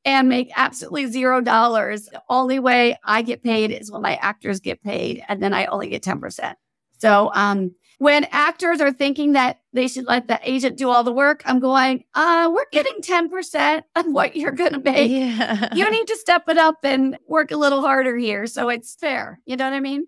and 0.06 0.28
make 0.28 0.50
absolutely 0.54 1.06
zero 1.06 1.40
dollars. 1.40 2.06
The 2.06 2.22
only 2.30 2.60
way 2.60 2.96
I 3.04 3.22
get 3.22 3.42
paid 3.42 3.72
is 3.72 3.90
when 3.90 4.02
my 4.02 4.14
actors 4.22 4.60
get 4.60 4.82
paid, 4.82 5.22
and 5.28 5.42
then 5.42 5.52
I 5.52 5.66
only 5.66 5.88
get 5.88 6.02
10%. 6.02 6.54
So 6.98 7.30
um, 7.34 7.74
when 7.98 8.24
actors 8.30 8.80
are 8.80 8.92
thinking 8.92 9.32
that 9.32 9.60
they 9.72 9.88
should 9.88 10.06
let 10.06 10.28
the 10.28 10.38
agent 10.44 10.78
do 10.78 10.88
all 10.90 11.02
the 11.02 11.12
work, 11.12 11.42
I'm 11.44 11.58
going, 11.58 12.04
uh, 12.14 12.50
we're 12.54 12.64
getting 12.70 13.00
10% 13.02 13.82
of 13.96 14.06
what 14.06 14.36
you're 14.36 14.52
going 14.52 14.72
to 14.72 14.78
make. 14.78 15.10
Yeah. 15.10 15.74
You 15.74 15.90
need 15.90 16.06
to 16.06 16.16
step 16.16 16.44
it 16.48 16.56
up 16.56 16.76
and 16.84 17.18
work 17.26 17.50
a 17.50 17.56
little 17.56 17.80
harder 17.80 18.16
here. 18.16 18.46
So 18.46 18.68
it's 18.68 18.94
fair. 18.94 19.40
You 19.44 19.56
know 19.56 19.64
what 19.64 19.74
I 19.74 19.80
mean? 19.80 20.06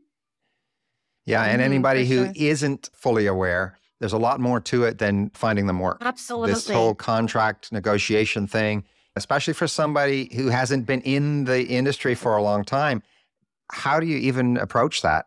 Yeah. 1.27 1.43
And 1.43 1.55
mm-hmm, 1.61 1.73
anybody 1.73 2.07
who 2.07 2.33
sure. 2.33 2.69
not 2.69 2.89
fully 2.95 3.27
aware, 3.27 3.77
there's 3.99 4.13
a 4.13 4.19
lot 4.19 4.39
more 4.39 4.61
to 4.61 4.85
it 4.85 4.99
than 4.99 5.31
finding 5.31 5.67
them 5.67 5.81
work. 5.81 5.99
Absolutely. 6.01 6.53
This 6.53 6.71
whole 6.71 6.95
contract 6.95 7.73
negotiation 7.73 8.47
thing 8.47 8.85
especially 9.19 9.53
for 9.53 9.67
somebody 9.67 10.31
who 10.35 10.49
hasn't 10.49 10.87
been 10.87 11.03
in 11.03 11.45
the 11.45 11.67
industry 11.67 12.15
for 12.15 12.37
a 12.37 12.43
long 12.43 12.65
time. 12.65 13.03
How 13.71 14.01
do 14.01 14.07
you 14.07 14.17
even 14.17 14.57
approach 14.57 15.03
that? 15.03 15.27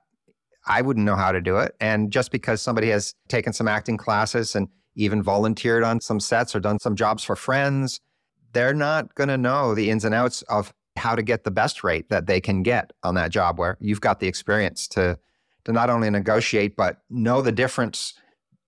I 0.65 0.81
wouldn't 0.81 1.05
know 1.05 1.15
how 1.15 1.31
to 1.31 1.41
do 1.41 1.57
it. 1.57 1.75
And 1.79 2.11
just 2.11 2.31
because 2.31 2.61
somebody 2.61 2.89
has 2.89 3.13
taken 3.27 3.53
some 3.53 3.67
acting 3.67 3.97
classes 3.97 4.55
and 4.55 4.67
even 4.95 5.21
volunteered 5.21 5.83
on 5.83 6.01
some 6.01 6.19
sets 6.19 6.55
or 6.55 6.59
done 6.59 6.79
some 6.79 6.95
jobs 6.95 7.23
for 7.23 7.35
friends, 7.35 7.99
they're 8.53 8.73
not 8.73 9.13
going 9.15 9.29
to 9.29 9.37
know 9.37 9.75
the 9.75 9.89
ins 9.89 10.05
and 10.05 10.15
outs 10.15 10.41
of 10.43 10.73
how 10.97 11.15
to 11.15 11.21
get 11.21 11.43
the 11.43 11.51
best 11.51 11.83
rate 11.83 12.09
that 12.09 12.27
they 12.27 12.41
can 12.41 12.63
get 12.63 12.91
on 13.03 13.15
that 13.15 13.31
job 13.31 13.57
where 13.57 13.77
you've 13.79 14.01
got 14.01 14.19
the 14.19 14.27
experience 14.27 14.87
to 14.87 15.17
to 15.63 15.71
not 15.71 15.89
only 15.89 16.09
negotiate 16.09 16.75
but 16.75 17.01
know 17.09 17.41
the 17.41 17.51
difference 17.51 18.13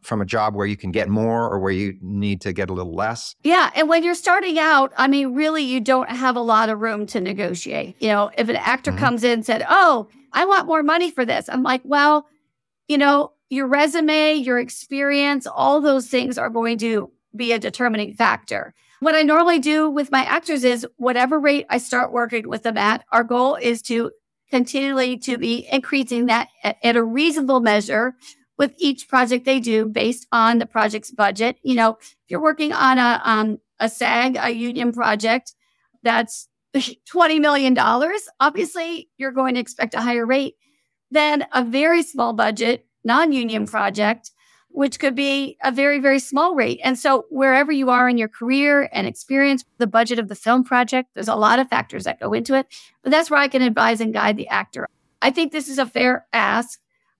from 0.04 0.22
a 0.22 0.26
job 0.26 0.56
where 0.56 0.66
you 0.66 0.78
can 0.78 0.92
get 0.92 1.10
more 1.10 1.50
or 1.50 1.60
where 1.60 1.72
you 1.72 1.98
need 2.02 2.42
to 2.42 2.54
get 2.54 2.70
a 2.70 2.74
little 2.74 2.94
less. 2.94 3.36
Yeah. 3.44 3.72
And 3.76 3.90
when 3.90 4.04
you're 4.04 4.16
starting 4.16 4.60
out, 4.60 4.94
I 4.98 5.08
mean, 5.08 5.34
really, 5.34 5.64
you 5.64 5.80
don't 5.80 6.10
have 6.10 6.36
a 6.36 6.42
lot 6.42 6.70
of 6.70 6.80
room 6.80 7.06
to 7.08 7.22
negotiate. 7.22 7.96
You 8.00 8.10
know, 8.10 8.32
if 8.38 8.50
an 8.50 8.56
actor 8.56 8.92
mm-hmm. 8.92 9.00
comes 9.00 9.24
in 9.24 9.32
and 9.32 9.46
said, 9.46 9.66
Oh, 9.70 10.08
I 10.32 10.46
want 10.46 10.68
more 10.68 10.84
money 10.84 11.12
for 11.12 11.26
this, 11.26 11.50
I'm 11.50 11.64
like, 11.64 11.82
Well, 11.84 12.28
you 12.88 12.98
know, 12.98 13.34
your 13.50 13.68
resume, 13.68 14.34
your 14.34 14.60
experience, 14.60 15.48
all 15.48 15.80
those 15.80 16.08
things 16.08 16.38
are 16.38 16.50
going 16.50 16.78
to 16.80 17.12
be 17.36 17.52
a 17.52 17.60
determining 17.60 18.14
factor. 18.14 18.74
What 19.00 19.16
I 19.16 19.22
normally 19.22 19.60
do 19.60 19.90
with 19.90 20.12
my 20.12 20.24
actors 20.24 20.64
is 20.64 20.88
whatever 20.98 21.40
rate 21.40 21.66
I 21.70 21.78
start 21.78 22.12
working 22.12 22.48
with 22.48 22.64
them 22.64 22.78
at, 22.78 23.04
our 23.12 23.24
goal 23.24 23.56
is 23.56 23.82
to 23.84 24.12
continually 24.50 25.18
to 25.18 25.38
be 25.38 25.68
increasing 25.72 26.28
that 26.28 26.48
at, 26.64 26.78
at 26.84 26.96
a 26.96 27.04
reasonable 27.04 27.60
measure 27.60 28.14
with 28.58 28.74
each 28.78 29.08
project 29.08 29.46
they 29.46 29.60
do 29.60 29.86
based 29.86 30.28
on 30.32 30.60
the 30.60 30.66
project's 30.66 31.12
budget. 31.12 31.58
You 31.64 31.76
know, 31.76 31.98
if 32.00 32.16
you're 32.28 32.42
working 32.42 32.74
on 32.74 32.98
a 32.98 33.22
um, 33.24 33.60
a 33.80 33.90
SAG, 33.90 34.38
a 34.40 34.50
union 34.52 34.92
project 34.92 35.54
that's 36.04 36.48
$20 36.76 37.40
million, 37.40 37.78
obviously 38.40 39.10
you're 39.18 39.32
going 39.32 39.56
to 39.56 39.60
expect 39.60 39.94
a 39.94 40.02
higher 40.02 40.26
rate 40.26 40.56
than 41.12 41.46
a 41.52 41.64
very 41.64 42.02
small 42.02 42.34
budget 42.34 42.86
non-union 43.04 43.68
project, 43.68 44.32
which 44.70 45.00
could 45.00 45.16
be 45.16 45.58
a 45.64 45.72
very, 45.72 46.00
very 46.00 46.20
small 46.20 46.56
rate. 46.56 46.80
And 46.84 46.98
so 46.98 47.26
wherever 47.30 47.72
you 47.72 47.90
are 47.90 48.10
in 48.10 48.18
your 48.18 48.30
career 48.30 48.90
and 48.92 49.06
experience, 49.06 49.66
the 49.78 49.88
budget 49.88 50.18
of 50.18 50.30
the 50.30 50.36
film 50.36 50.64
project, 50.64 51.10
there's 51.14 51.28
a 51.28 51.36
lot 51.36 51.60
of 51.60 51.68
factors 51.68 52.06
that 52.06 52.20
go 52.20 52.34
into 52.34 52.56
it. 52.56 52.68
But 53.04 53.12
that's 53.12 53.30
where 53.30 53.40
I 53.40 53.50
can 53.50 53.62
advise 53.62 54.02
and 54.02 54.14
guide 54.14 54.38
the 54.38 54.48
actor. 54.48 54.88
I 55.22 55.30
think 55.32 55.52
this 55.52 55.68
is 55.68 55.78
a 55.78 55.86
fair 55.86 56.26
ask 56.34 56.80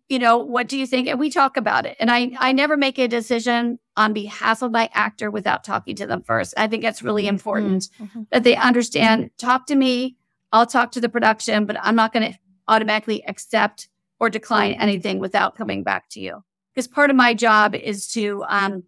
you 0.10 0.20
know, 0.20 0.38
what 0.38 0.68
do 0.68 0.78
you 0.78 0.86
think? 0.86 1.08
And 1.08 1.20
we 1.20 1.30
talk 1.30 1.58
about 1.58 1.86
it. 1.86 1.96
And 2.00 2.12
I, 2.12 2.32
I 2.38 2.52
never 2.52 2.78
make 2.78 3.00
a 3.00 3.08
decision 3.08 3.80
on 3.96 4.14
behalf 4.14 4.62
of 4.62 4.72
my 4.72 4.90
actor 4.94 5.32
without 5.32 5.64
talking 5.64 5.96
to 5.96 6.06
them 6.06 6.24
first. 6.24 6.54
I 6.58 6.68
think 6.68 6.84
that's 6.84 7.02
really 7.02 7.24
mm-hmm. 7.24 7.36
important 7.36 7.90
mm-hmm. 8.00 8.24
that 8.32 8.44
they 8.44 8.56
understand 8.56 9.32
talk 9.38 9.66
to 9.68 9.76
me, 9.76 10.18
I'll 10.52 10.66
talk 10.66 10.92
to 10.92 11.02
the 11.02 11.10
production, 11.10 11.66
but 11.66 11.78
I'm 11.82 11.96
not 11.96 12.14
going 12.14 12.32
to 12.32 12.40
automatically 12.68 13.26
accept 13.28 13.90
or 14.20 14.30
decline 14.30 14.74
anything 14.74 15.20
without 15.20 15.56
coming 15.56 15.84
back 15.84 16.10
to 16.10 16.20
you. 16.20 16.44
Because 16.74 16.88
part 16.88 17.10
of 17.10 17.16
my 17.16 17.34
job 17.34 17.76
is 17.76 18.08
to 18.10 18.44
um, 18.48 18.84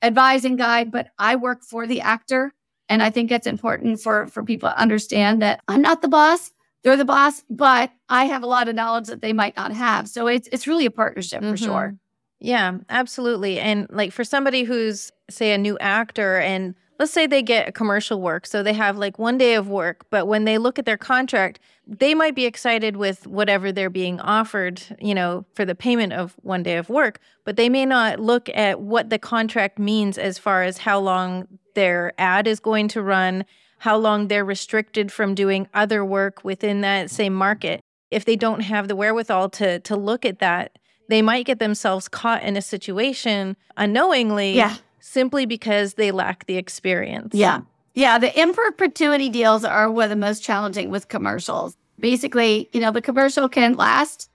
advise 0.00 0.44
and 0.44 0.58
guide, 0.58 0.90
but 0.90 1.08
I 1.18 1.36
work 1.36 1.62
for 1.64 1.86
the 1.86 2.00
actor. 2.00 2.54
And 2.88 3.02
I 3.02 3.10
think 3.10 3.30
it's 3.30 3.46
important 3.46 4.00
for, 4.00 4.26
for 4.26 4.42
people 4.42 4.68
to 4.68 4.78
understand 4.78 5.40
that 5.40 5.60
I'm 5.68 5.80
not 5.80 6.02
the 6.02 6.08
boss 6.08 6.50
they're 6.82 6.96
the 6.96 7.04
boss, 7.04 7.44
but 7.48 7.92
I 8.08 8.24
have 8.26 8.42
a 8.42 8.46
lot 8.46 8.68
of 8.68 8.74
knowledge 8.74 9.06
that 9.06 9.22
they 9.22 9.32
might 9.32 9.56
not 9.56 9.72
have. 9.72 10.08
So 10.08 10.26
it's 10.26 10.48
it's 10.52 10.66
really 10.66 10.86
a 10.86 10.90
partnership 10.90 11.40
mm-hmm. 11.40 11.52
for 11.52 11.56
sure. 11.56 11.96
Yeah, 12.40 12.78
absolutely. 12.88 13.60
And 13.60 13.86
like 13.90 14.12
for 14.12 14.24
somebody 14.24 14.64
who's 14.64 15.12
say 15.30 15.52
a 15.52 15.58
new 15.58 15.78
actor 15.78 16.38
and 16.38 16.74
let's 16.98 17.12
say 17.12 17.26
they 17.26 17.42
get 17.42 17.74
commercial 17.74 18.20
work, 18.20 18.46
so 18.46 18.62
they 18.62 18.72
have 18.72 18.96
like 18.98 19.18
one 19.18 19.38
day 19.38 19.54
of 19.54 19.68
work, 19.68 20.06
but 20.10 20.26
when 20.26 20.44
they 20.44 20.58
look 20.58 20.78
at 20.78 20.84
their 20.84 20.96
contract, 20.96 21.60
they 21.86 22.14
might 22.14 22.34
be 22.34 22.44
excited 22.44 22.96
with 22.96 23.26
whatever 23.26 23.72
they're 23.72 23.90
being 23.90 24.20
offered, 24.20 24.82
you 25.00 25.14
know, 25.14 25.44
for 25.54 25.64
the 25.64 25.74
payment 25.74 26.12
of 26.12 26.34
one 26.42 26.62
day 26.62 26.76
of 26.76 26.88
work, 26.88 27.20
but 27.44 27.56
they 27.56 27.68
may 27.68 27.86
not 27.86 28.20
look 28.20 28.48
at 28.54 28.80
what 28.80 29.10
the 29.10 29.18
contract 29.18 29.78
means 29.78 30.18
as 30.18 30.38
far 30.38 30.62
as 30.62 30.78
how 30.78 30.98
long 30.98 31.46
their 31.74 32.12
ad 32.18 32.46
is 32.46 32.60
going 32.60 32.88
to 32.88 33.02
run, 33.02 33.44
how 33.82 33.96
long 33.96 34.28
they're 34.28 34.44
restricted 34.44 35.10
from 35.10 35.34
doing 35.34 35.66
other 35.74 36.04
work 36.04 36.44
within 36.44 36.82
that 36.82 37.10
same 37.10 37.34
market. 37.34 37.80
If 38.12 38.24
they 38.24 38.36
don't 38.36 38.60
have 38.60 38.86
the 38.86 38.94
wherewithal 38.94 39.48
to 39.50 39.80
to 39.80 39.96
look 39.96 40.24
at 40.24 40.38
that, 40.38 40.78
they 41.08 41.20
might 41.20 41.46
get 41.46 41.58
themselves 41.58 42.06
caught 42.06 42.44
in 42.44 42.56
a 42.56 42.62
situation 42.62 43.56
unknowingly 43.76 44.54
yeah. 44.54 44.76
simply 45.00 45.46
because 45.46 45.94
they 45.94 46.12
lack 46.12 46.46
the 46.46 46.58
experience. 46.58 47.34
Yeah. 47.34 47.62
Yeah, 47.94 48.18
the 48.20 48.40
in 48.40 48.54
perpetuity 48.54 49.28
deals 49.28 49.64
are 49.64 49.90
one 49.90 50.04
of 50.04 50.10
the 50.10 50.16
most 50.16 50.44
challenging 50.44 50.88
with 50.88 51.08
commercials. 51.08 51.76
Basically, 51.98 52.70
you 52.72 52.80
know, 52.80 52.92
the 52.92 53.02
commercial 53.02 53.48
can 53.48 53.74
last 53.74 54.30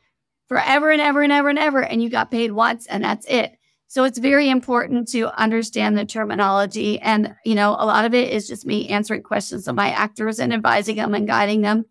forever 0.49 0.91
and 0.91 0.99
ever 0.99 1.21
and 1.21 1.31
ever 1.31 1.47
and 1.47 1.57
ever, 1.57 1.81
and 1.81 2.03
you 2.03 2.09
got 2.09 2.31
paid 2.31 2.51
once 2.51 2.85
and 2.87 3.01
that's 3.01 3.25
it. 3.27 3.56
So 3.87 4.03
it's 4.03 4.19
very 4.19 4.49
important 4.49 5.07
to 5.09 5.29
understand 5.39 5.97
the 5.97 6.05
terminology. 6.05 6.99
And, 6.99 7.35
you 7.45 7.55
know, 7.55 7.71
a 7.71 7.85
lot 7.85 8.05
of 8.05 8.13
it 8.13 8.31
is 8.33 8.47
just 8.47 8.65
me 8.65 8.89
answering 8.89 9.23
questions 9.23 9.67
of 9.67 9.75
my 9.75 9.91
actors 9.91 10.39
and 10.39 10.53
advising 10.53 10.97
them 10.97 11.13
and 11.13 11.25
guiding 11.27 11.61
them. 11.61 11.85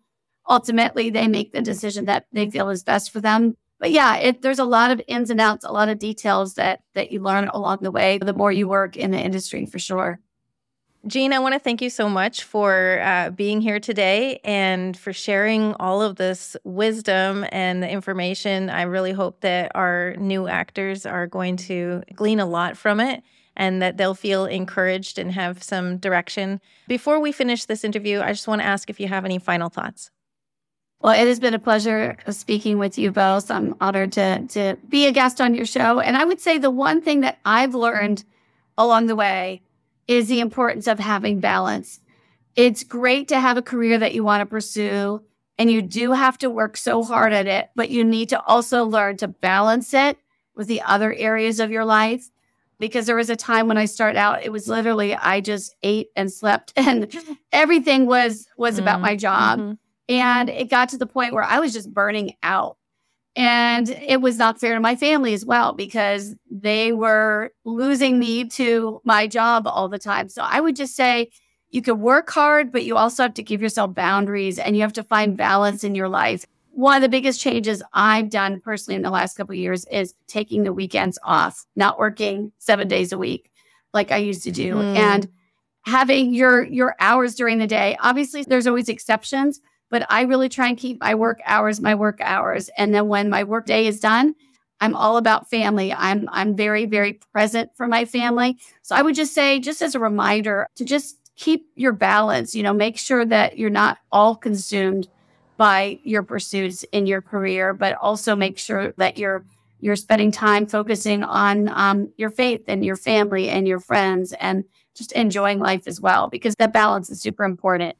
Ultimately, 0.49 1.09
they 1.09 1.27
make 1.27 1.51
the 1.51 1.61
decision 1.61 2.05
that 2.05 2.25
they 2.31 2.49
feel 2.49 2.69
is 2.69 2.83
best 2.83 3.11
for 3.11 3.19
them. 3.19 3.55
but 3.79 3.91
yeah, 3.91 4.17
it, 4.17 4.41
there's 4.41 4.59
a 4.59 4.65
lot 4.65 4.91
of 4.91 5.01
ins 5.07 5.29
and 5.29 5.41
outs, 5.41 5.65
a 5.65 5.71
lot 5.71 5.89
of 5.89 5.99
details 5.99 6.55
that 6.55 6.81
that 6.95 7.11
you 7.11 7.21
learn 7.21 7.47
along 7.49 7.79
the 7.81 7.91
way. 7.91 8.17
The 8.17 8.33
more 8.33 8.51
you 8.51 8.67
work 8.67 8.97
in 8.97 9.11
the 9.11 9.19
industry, 9.19 9.65
for 9.65 9.79
sure. 9.79 10.19
Jean, 11.07 11.31
I 11.31 11.39
want 11.39 11.53
to 11.53 11.59
thank 11.59 11.81
you 11.81 11.89
so 11.89 12.09
much 12.09 12.43
for 12.43 12.99
uh, 13.01 13.29
being 13.29 13.61
here 13.61 13.79
today 13.79 14.41
and 14.43 14.97
for 14.97 15.13
sharing 15.13 15.73
all 15.75 16.01
of 16.01 16.17
this 16.17 16.57
wisdom 16.65 17.45
and 17.49 17.81
the 17.81 17.89
information. 17.89 18.69
I 18.69 18.81
really 18.81 19.13
hope 19.13 19.39
that 19.39 19.71
our 19.73 20.15
new 20.17 20.49
actors 20.49 21.05
are 21.05 21.25
going 21.25 21.55
to 21.57 22.03
glean 22.13 22.41
a 22.41 22.45
lot 22.45 22.75
from 22.75 22.99
it 22.99 23.23
and 23.55 23.81
that 23.81 23.95
they'll 23.95 24.15
feel 24.15 24.45
encouraged 24.45 25.17
and 25.17 25.31
have 25.31 25.63
some 25.63 25.97
direction. 25.97 26.59
Before 26.89 27.21
we 27.21 27.31
finish 27.31 27.63
this 27.65 27.85
interview, 27.85 28.19
I 28.19 28.33
just 28.33 28.47
want 28.47 28.61
to 28.61 28.67
ask 28.67 28.89
if 28.89 28.99
you 28.99 29.07
have 29.07 29.23
any 29.23 29.39
final 29.39 29.69
thoughts. 29.69 30.11
Well, 30.99 31.13
it 31.13 31.27
has 31.27 31.39
been 31.39 31.53
a 31.53 31.59
pleasure 31.59 32.17
speaking 32.31 32.79
with 32.79 32.97
you 32.97 33.11
both. 33.11 33.49
I'm 33.49 33.75
honored 33.79 34.11
to, 34.13 34.45
to 34.47 34.77
be 34.89 35.05
a 35.05 35.13
guest 35.13 35.39
on 35.39 35.55
your 35.55 35.65
show. 35.65 36.01
And 36.01 36.17
I 36.17 36.25
would 36.25 36.41
say 36.41 36.57
the 36.57 36.71
one 36.71 37.01
thing 37.01 37.21
that 37.21 37.39
I've 37.45 37.75
learned 37.75 38.25
along 38.77 39.07
the 39.07 39.15
way 39.15 39.61
is 40.07 40.27
the 40.27 40.39
importance 40.39 40.87
of 40.87 40.99
having 40.99 41.39
balance. 41.39 41.99
It's 42.55 42.83
great 42.83 43.27
to 43.27 43.39
have 43.39 43.57
a 43.57 43.61
career 43.61 43.97
that 43.99 44.13
you 44.13 44.23
want 44.23 44.41
to 44.41 44.45
pursue, 44.45 45.21
and 45.57 45.71
you 45.71 45.81
do 45.81 46.13
have 46.13 46.37
to 46.39 46.49
work 46.49 46.77
so 46.77 47.03
hard 47.03 47.33
at 47.33 47.47
it, 47.47 47.69
but 47.75 47.89
you 47.89 48.03
need 48.03 48.29
to 48.29 48.41
also 48.43 48.83
learn 48.83 49.17
to 49.17 49.27
balance 49.27 49.93
it 49.93 50.17
with 50.55 50.67
the 50.67 50.81
other 50.81 51.13
areas 51.13 51.59
of 51.59 51.71
your 51.71 51.85
life. 51.85 52.29
Because 52.79 53.07
there 53.07 53.15
was 53.15 53.31
a 53.31 53.35
time 53.35 53.67
when 53.67 53.77
I 53.77 53.85
started 53.85 54.19
out, 54.19 54.43
it 54.43 54.51
was 54.51 54.67
literally 54.67 55.15
I 55.15 55.41
just 55.41 55.75
ate 55.81 56.09
and 56.15 56.31
slept, 56.31 56.73
and 56.77 57.11
everything 57.51 58.05
was 58.05 58.47
was 58.57 58.75
mm-hmm. 58.75 58.83
about 58.83 59.01
my 59.01 59.15
job. 59.15 59.59
Mm-hmm. 59.59 59.73
And 60.09 60.49
it 60.49 60.69
got 60.69 60.89
to 60.89 60.97
the 60.97 61.07
point 61.07 61.33
where 61.33 61.43
I 61.43 61.59
was 61.59 61.73
just 61.73 61.93
burning 61.93 62.35
out. 62.41 62.77
And 63.37 63.89
it 63.89 64.19
was 64.19 64.37
not 64.37 64.59
fair 64.59 64.73
to 64.73 64.79
my 64.79 64.95
family 64.95 65.33
as 65.33 65.45
well 65.45 65.71
because 65.71 66.35
they 66.49 66.91
were 66.91 67.51
losing 67.63 68.17
me 68.17 68.45
to 68.49 68.99
my 69.05 69.27
job 69.27 69.67
all 69.67 69.87
the 69.87 69.99
time. 69.99 70.27
So 70.27 70.41
I 70.41 70.59
would 70.59 70.75
just 70.75 70.95
say 70.95 71.29
you 71.69 71.81
can 71.83 72.01
work 72.01 72.29
hard, 72.31 72.71
but 72.71 72.83
you 72.83 72.97
also 72.97 73.23
have 73.23 73.35
to 73.35 73.43
give 73.43 73.61
yourself 73.61 73.93
boundaries 73.93 74.57
and 74.57 74.75
you 74.75 74.81
have 74.81 74.93
to 74.93 75.03
find 75.03 75.37
balance 75.37 75.83
in 75.83 75.93
your 75.93 76.09
life. 76.09 76.45
One 76.71 76.95
of 76.95 77.01
the 77.03 77.09
biggest 77.09 77.39
changes 77.39 77.83
I've 77.93 78.29
done 78.29 78.59
personally 78.59 78.95
in 78.95 79.03
the 79.03 79.11
last 79.11 79.37
couple 79.37 79.53
years 79.53 79.85
is 79.85 80.15
taking 80.27 80.63
the 80.63 80.73
weekends 80.73 81.19
off, 81.23 81.65
not 81.75 81.99
working 81.99 82.51
seven 82.57 82.87
days 82.87 83.11
a 83.11 83.17
week 83.17 83.51
like 83.93 84.11
I 84.11 84.17
used 84.17 84.43
to 84.43 84.51
do. 84.51 84.75
Mm. 84.75 84.95
And 84.95 85.27
having 85.87 86.33
your 86.33 86.63
your 86.63 86.95
hours 86.99 87.33
during 87.33 87.59
the 87.59 87.67
day. 87.67 87.97
Obviously, 88.01 88.43
there's 88.43 88.67
always 88.67 88.89
exceptions, 88.89 89.61
but 89.89 90.05
I 90.09 90.23
really 90.23 90.49
try 90.49 90.67
and 90.67 90.77
keep 90.77 90.99
my 90.99 91.15
work 91.15 91.39
hours 91.45 91.79
my 91.81 91.95
work 91.95 92.19
hours. 92.21 92.69
And 92.77 92.93
then 92.93 93.07
when 93.07 93.29
my 93.29 93.43
work 93.43 93.65
day 93.65 93.87
is 93.87 93.99
done, 93.99 94.35
I'm 94.79 94.95
all 94.95 95.17
about 95.17 95.49
family. 95.49 95.93
I'm 95.93 96.27
I'm 96.31 96.55
very 96.55 96.85
very 96.85 97.13
present 97.33 97.71
for 97.75 97.87
my 97.87 98.05
family. 98.05 98.57
So 98.81 98.95
I 98.95 99.01
would 99.01 99.15
just 99.15 99.33
say 99.33 99.59
just 99.59 99.81
as 99.81 99.95
a 99.95 99.99
reminder 99.99 100.67
to 100.75 100.85
just 100.85 101.17
keep 101.35 101.67
your 101.75 101.93
balance, 101.93 102.55
you 102.55 102.63
know, 102.63 102.73
make 102.73 102.97
sure 102.97 103.23
that 103.25 103.57
you're 103.57 103.69
not 103.69 103.99
all 104.11 104.35
consumed 104.35 105.07
by 105.55 105.99
your 106.03 106.23
pursuits 106.23 106.83
in 106.91 107.07
your 107.07 107.21
career, 107.21 107.73
but 107.73 107.95
also 107.95 108.35
make 108.35 108.57
sure 108.57 108.93
that 108.97 109.17
you're 109.17 109.45
you're 109.79 109.95
spending 109.95 110.31
time 110.31 110.65
focusing 110.65 111.23
on 111.23 111.69
um, 111.69 112.11
your 112.17 112.31
faith 112.31 112.63
and 112.67 112.83
your 112.83 112.95
family 112.95 113.49
and 113.49 113.67
your 113.67 113.79
friends 113.79 114.33
and 114.39 114.63
just 114.95 115.11
enjoying 115.11 115.59
life 115.59 115.87
as 115.87 116.01
well 116.01 116.27
because 116.29 116.55
that 116.57 116.73
balance 116.73 117.11
is 117.11 117.21
super 117.21 117.43
important. 117.43 117.95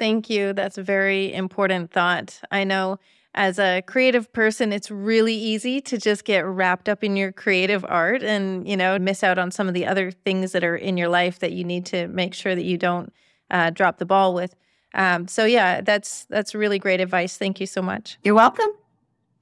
Thank 0.00 0.30
you. 0.30 0.54
That's 0.54 0.78
a 0.78 0.82
very 0.82 1.32
important 1.32 1.92
thought. 1.92 2.40
I 2.50 2.64
know 2.64 2.98
as 3.34 3.58
a 3.58 3.82
creative 3.82 4.32
person, 4.32 4.72
it's 4.72 4.90
really 4.90 5.34
easy 5.34 5.80
to 5.82 5.98
just 5.98 6.24
get 6.24 6.44
wrapped 6.44 6.88
up 6.88 7.04
in 7.04 7.16
your 7.16 7.32
creative 7.32 7.84
art 7.86 8.22
and, 8.22 8.66
you 8.66 8.76
know, 8.76 8.98
miss 8.98 9.22
out 9.22 9.38
on 9.38 9.50
some 9.50 9.68
of 9.68 9.74
the 9.74 9.86
other 9.86 10.10
things 10.10 10.52
that 10.52 10.64
are 10.64 10.74
in 10.74 10.96
your 10.96 11.08
life 11.08 11.38
that 11.40 11.52
you 11.52 11.64
need 11.64 11.84
to 11.86 12.08
make 12.08 12.32
sure 12.32 12.54
that 12.54 12.64
you 12.64 12.78
don't 12.78 13.12
uh, 13.50 13.68
drop 13.68 13.98
the 13.98 14.06
ball 14.06 14.34
with. 14.34 14.56
Um, 14.94 15.28
so 15.28 15.44
yeah, 15.44 15.82
that's 15.82 16.24
that's 16.24 16.54
really 16.54 16.78
great 16.78 17.00
advice. 17.00 17.36
Thank 17.36 17.60
you 17.60 17.66
so 17.66 17.82
much. 17.82 18.18
You're 18.24 18.34
welcome. 18.34 18.70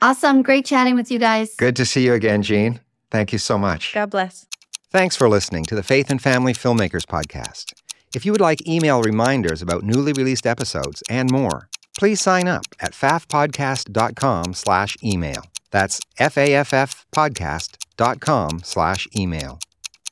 Awesome. 0.03 0.43
Great 0.43 0.67
chatting 0.67 0.97
with 0.97 1.11
you 1.11 1.21
guys. 1.21 1.55
Good 1.57 1.77
to 1.77 1.87
see 1.87 2.05
you 2.05 2.15
again, 2.15 2.43
Jean. 2.43 2.81
Thank 3.11 3.33
you 3.33 3.39
so 3.39 3.57
much. 3.57 3.95
God 3.95 4.11
bless. 4.11 4.45
Thanks 4.91 5.15
for 5.15 5.29
listening 5.29 5.65
to 5.67 5.75
the 5.75 5.83
Faith 5.83 6.11
and 6.11 6.21
Family 6.21 6.53
Filmmakers 6.53 7.07
Podcast. 7.07 7.73
If 8.15 8.25
you 8.25 8.33
would 8.33 8.41
like 8.41 8.67
email 8.67 9.03
reminders 9.03 9.63
about 9.63 9.83
newly 9.83 10.13
released 10.13 10.47
episodes 10.47 11.03
and 11.11 11.31
more, 11.31 11.69
please 11.99 12.21
sign 12.21 12.49
up 12.49 12.65
at 12.81 12.93
faffpodcast.com 12.93 14.55
slash 14.55 14.97
email. 15.05 15.43
That's 15.71 16.01
F-A-F-F 16.19 17.07
podcast.com 17.15 18.61
slash 18.65 19.07
email. 19.17 19.59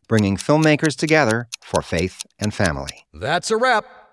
Bringing 0.08 0.36
filmmakers 0.36 0.96
together 0.96 1.48
for 1.62 1.82
faith 1.82 2.22
and 2.38 2.54
family. 2.54 3.06
That's 3.12 3.50
a 3.50 3.56
wrap. 3.56 4.05